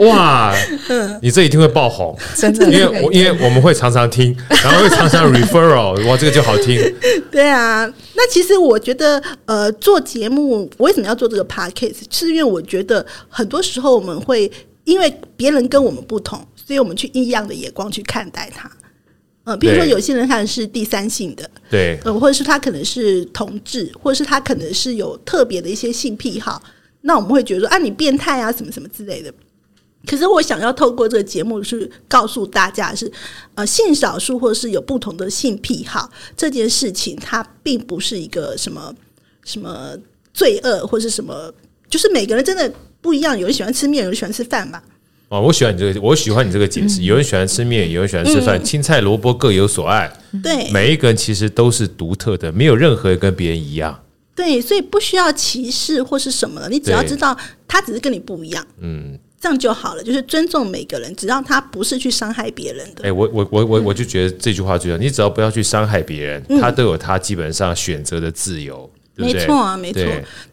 [0.00, 0.54] 哇，
[1.20, 6.94] 你这一定会爆红，真的，因为我因为我们会常常听，然后会常常 referral，哇，这个就好听。
[7.30, 11.96] 对啊，那其实我觉得，呃，做节目我为什么要做这个 podcast？
[12.10, 14.50] 是因为我觉得很多时候我们会
[14.84, 18.70] 因为别人跟我们不同，所以我们去异样的眼光去看待他。
[19.44, 26.62] 呃，比如说有些人他是第三性的，对，呃，或者是他可能是同志，或者是他可能是有特别的一些性癖好，
[27.02, 29.32] 那我们会觉得说啊，你变态啊，什么什么之类的。
[30.06, 33.10] 可是我想要透过这个节目去告诉大家是，
[33.54, 38.94] 呃，性少数或者是有不同的性癖好这件事情，它并不是一个什么
[39.44, 39.96] 什么
[40.32, 41.52] 罪恶或是什么，
[41.88, 42.70] 就是每个人真的
[43.00, 44.82] 不一样，有人喜欢吃面，有人喜欢吃饭嘛。
[45.34, 47.02] 哦，我喜欢你这个，我喜欢你这个解释。
[47.02, 50.08] 有人喜欢吃面，有人喜欢吃饭，青菜萝卜各有所爱。
[50.40, 54.00] 对，每一个人其实都是独特的，没有任何人跟别人一样。
[54.36, 60.02] 对，所以不需要歧视或是什么的，你只要知道他只是跟你不一样，嗯，这样就好了。
[60.04, 63.02] 就是尊重每个人，只要他不是去伤害别人的。
[63.02, 68.88] 哎，我我我我我就觉得这句话最重要，你只要不要去伤害别人，他都有他基本上选择的自由。
[69.16, 70.02] 没错啊，没错。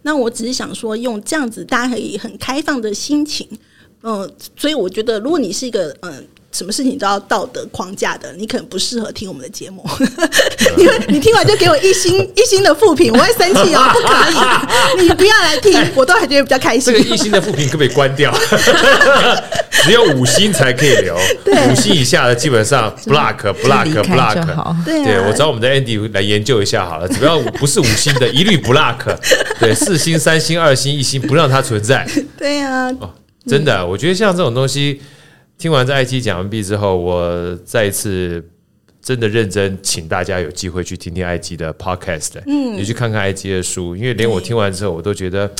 [0.03, 3.47] 那我只是想说，用这样子，大家可以很开放的心情。
[4.03, 9.85] 嗯，所以我觉得，如果你是一个嗯，什么事情都要道德框架的，你可能不适合听我们的节目，
[10.77, 16.93] 因为你听完就给我一星一星的负评，我会生气哦，不可以，你不要来听，我都还觉得比较开心。
[16.93, 18.33] 这个一星的负评可不可以关掉？
[19.83, 21.15] 只有五星才可以留，
[21.71, 24.83] 五星以下的基本上 block block block。
[24.85, 28.97] 对，对我找我们的 Andy 来研究一下好了，只要不是五星的，一律 block。
[29.59, 32.07] 对，四星、三星、二星、一星不让它存在。
[32.37, 32.91] 对呀。
[33.45, 35.01] 真的，我觉得像这种东西，
[35.57, 38.43] 听完这艾姬讲完毕之后，我再一次
[39.01, 45.51] 真的认真请大家有机会去听听艾姬的 podcast，嗯，你去看看艾姬的书，因为连我听完之后，我都觉得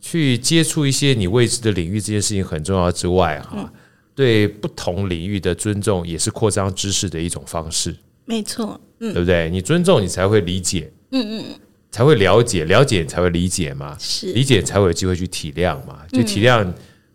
[0.00, 3.70] 去接触一些你未知的领域这件事情很重要之外，哈，
[4.14, 7.94] 对不同领域的尊重也是扩张知识的一种方式。
[8.24, 9.50] 没错，嗯，对不对？
[9.50, 11.44] 你尊重，你才会理解，嗯嗯，
[11.90, 16.66] 才会了解，了解你才会理解嘛，是理解才会有机会去体谅嘛，就体谅。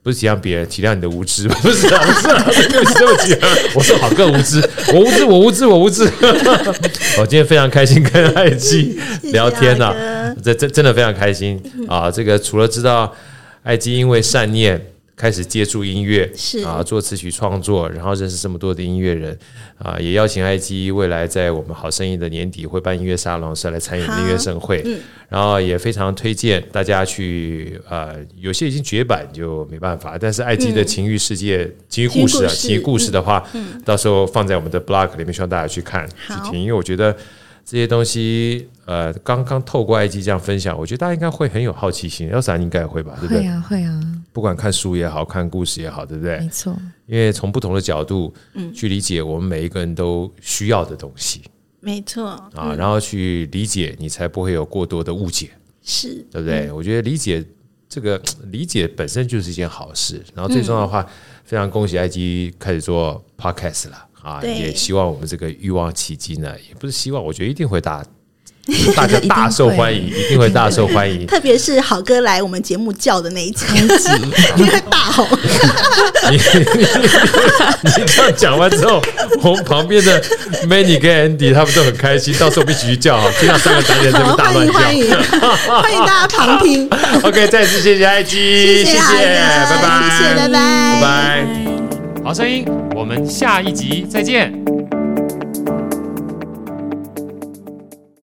[0.07, 3.37] 不是体谅别人，体谅你的无知， 不是啊，不是啊，对不起，对不起，
[3.75, 4.57] 我说好更无知，
[4.93, 6.09] 我无知，我无知，我无知。
[7.19, 8.97] 我 今天非常开心跟艾姬
[9.33, 9.93] 聊天呐，
[10.41, 12.09] 这真真的非常开心啊！
[12.09, 13.13] 这个除了知道
[13.63, 14.81] 艾姬因为善念。
[15.17, 16.59] 开始接触音乐，是。
[16.59, 19.37] 啊，做词曲创作，然后认识这么多的音乐人
[19.79, 37.17] 啊，也邀请艾基未来在我们好声音的年底会办音乐沙龙，是来参与音乐盛会，嗯，然后也非常推荐大家去啊，有些已经绝版就没办法，但是艾基的情欲世界、嗯、情欲故事啊，情欲故事的话，嗯，到时候放在我们的 blog 里面，希望大家去看去听，因为我觉得。
[37.69, 42.29] 这些东西，呃，刚刚透过 IG 这样分享，我觉得大家应该会很有好奇心。
[42.29, 43.41] 要是应该也会吧，对不对？
[43.41, 44.01] 会啊，会啊。
[44.31, 46.39] 不管看书也好看故事也好，对不对？
[46.39, 46.73] 没错。
[47.07, 48.33] 因为从不同的角度，
[48.73, 51.41] 去理解我们每一个人都需要的东西。
[51.81, 52.27] 没错。
[52.55, 55.49] 啊，然后去理解，你才不会有过多的误解。
[55.83, 56.25] 是。
[56.31, 56.71] 对不对？
[56.71, 57.43] 我觉得理解
[57.89, 58.17] 这个
[58.49, 60.23] 理解本身就是一件好事。
[60.33, 61.05] 然后最重要的话，
[61.43, 64.06] 非常恭喜 IG 开始做 podcast 了。
[64.27, 68.03] 啊，也希望我们这个欲望奇迹呢，也不是希望，我觉得一定会大
[68.93, 71.25] 大家大受欢迎，一定会大受欢迎。
[71.31, 73.65] 特别是好哥来我们节目叫的那一集，
[74.57, 75.25] 因为大红。
[76.29, 79.01] 你你这样讲完之后，
[79.41, 80.21] 我们旁边的
[80.67, 86.89] Manny 跟 Andy 他们都很开心，到时候我们一起去叫哈，听到三个导演这么大乱叫，欢迎大家旁听。
[87.23, 89.25] OK，再次谢谢 IG，谢谢，谢谢
[89.69, 91.47] 拜拜，谢谢，拜拜，拜拜。
[92.25, 92.65] 好声音，
[92.97, 94.76] 我们下一集再见。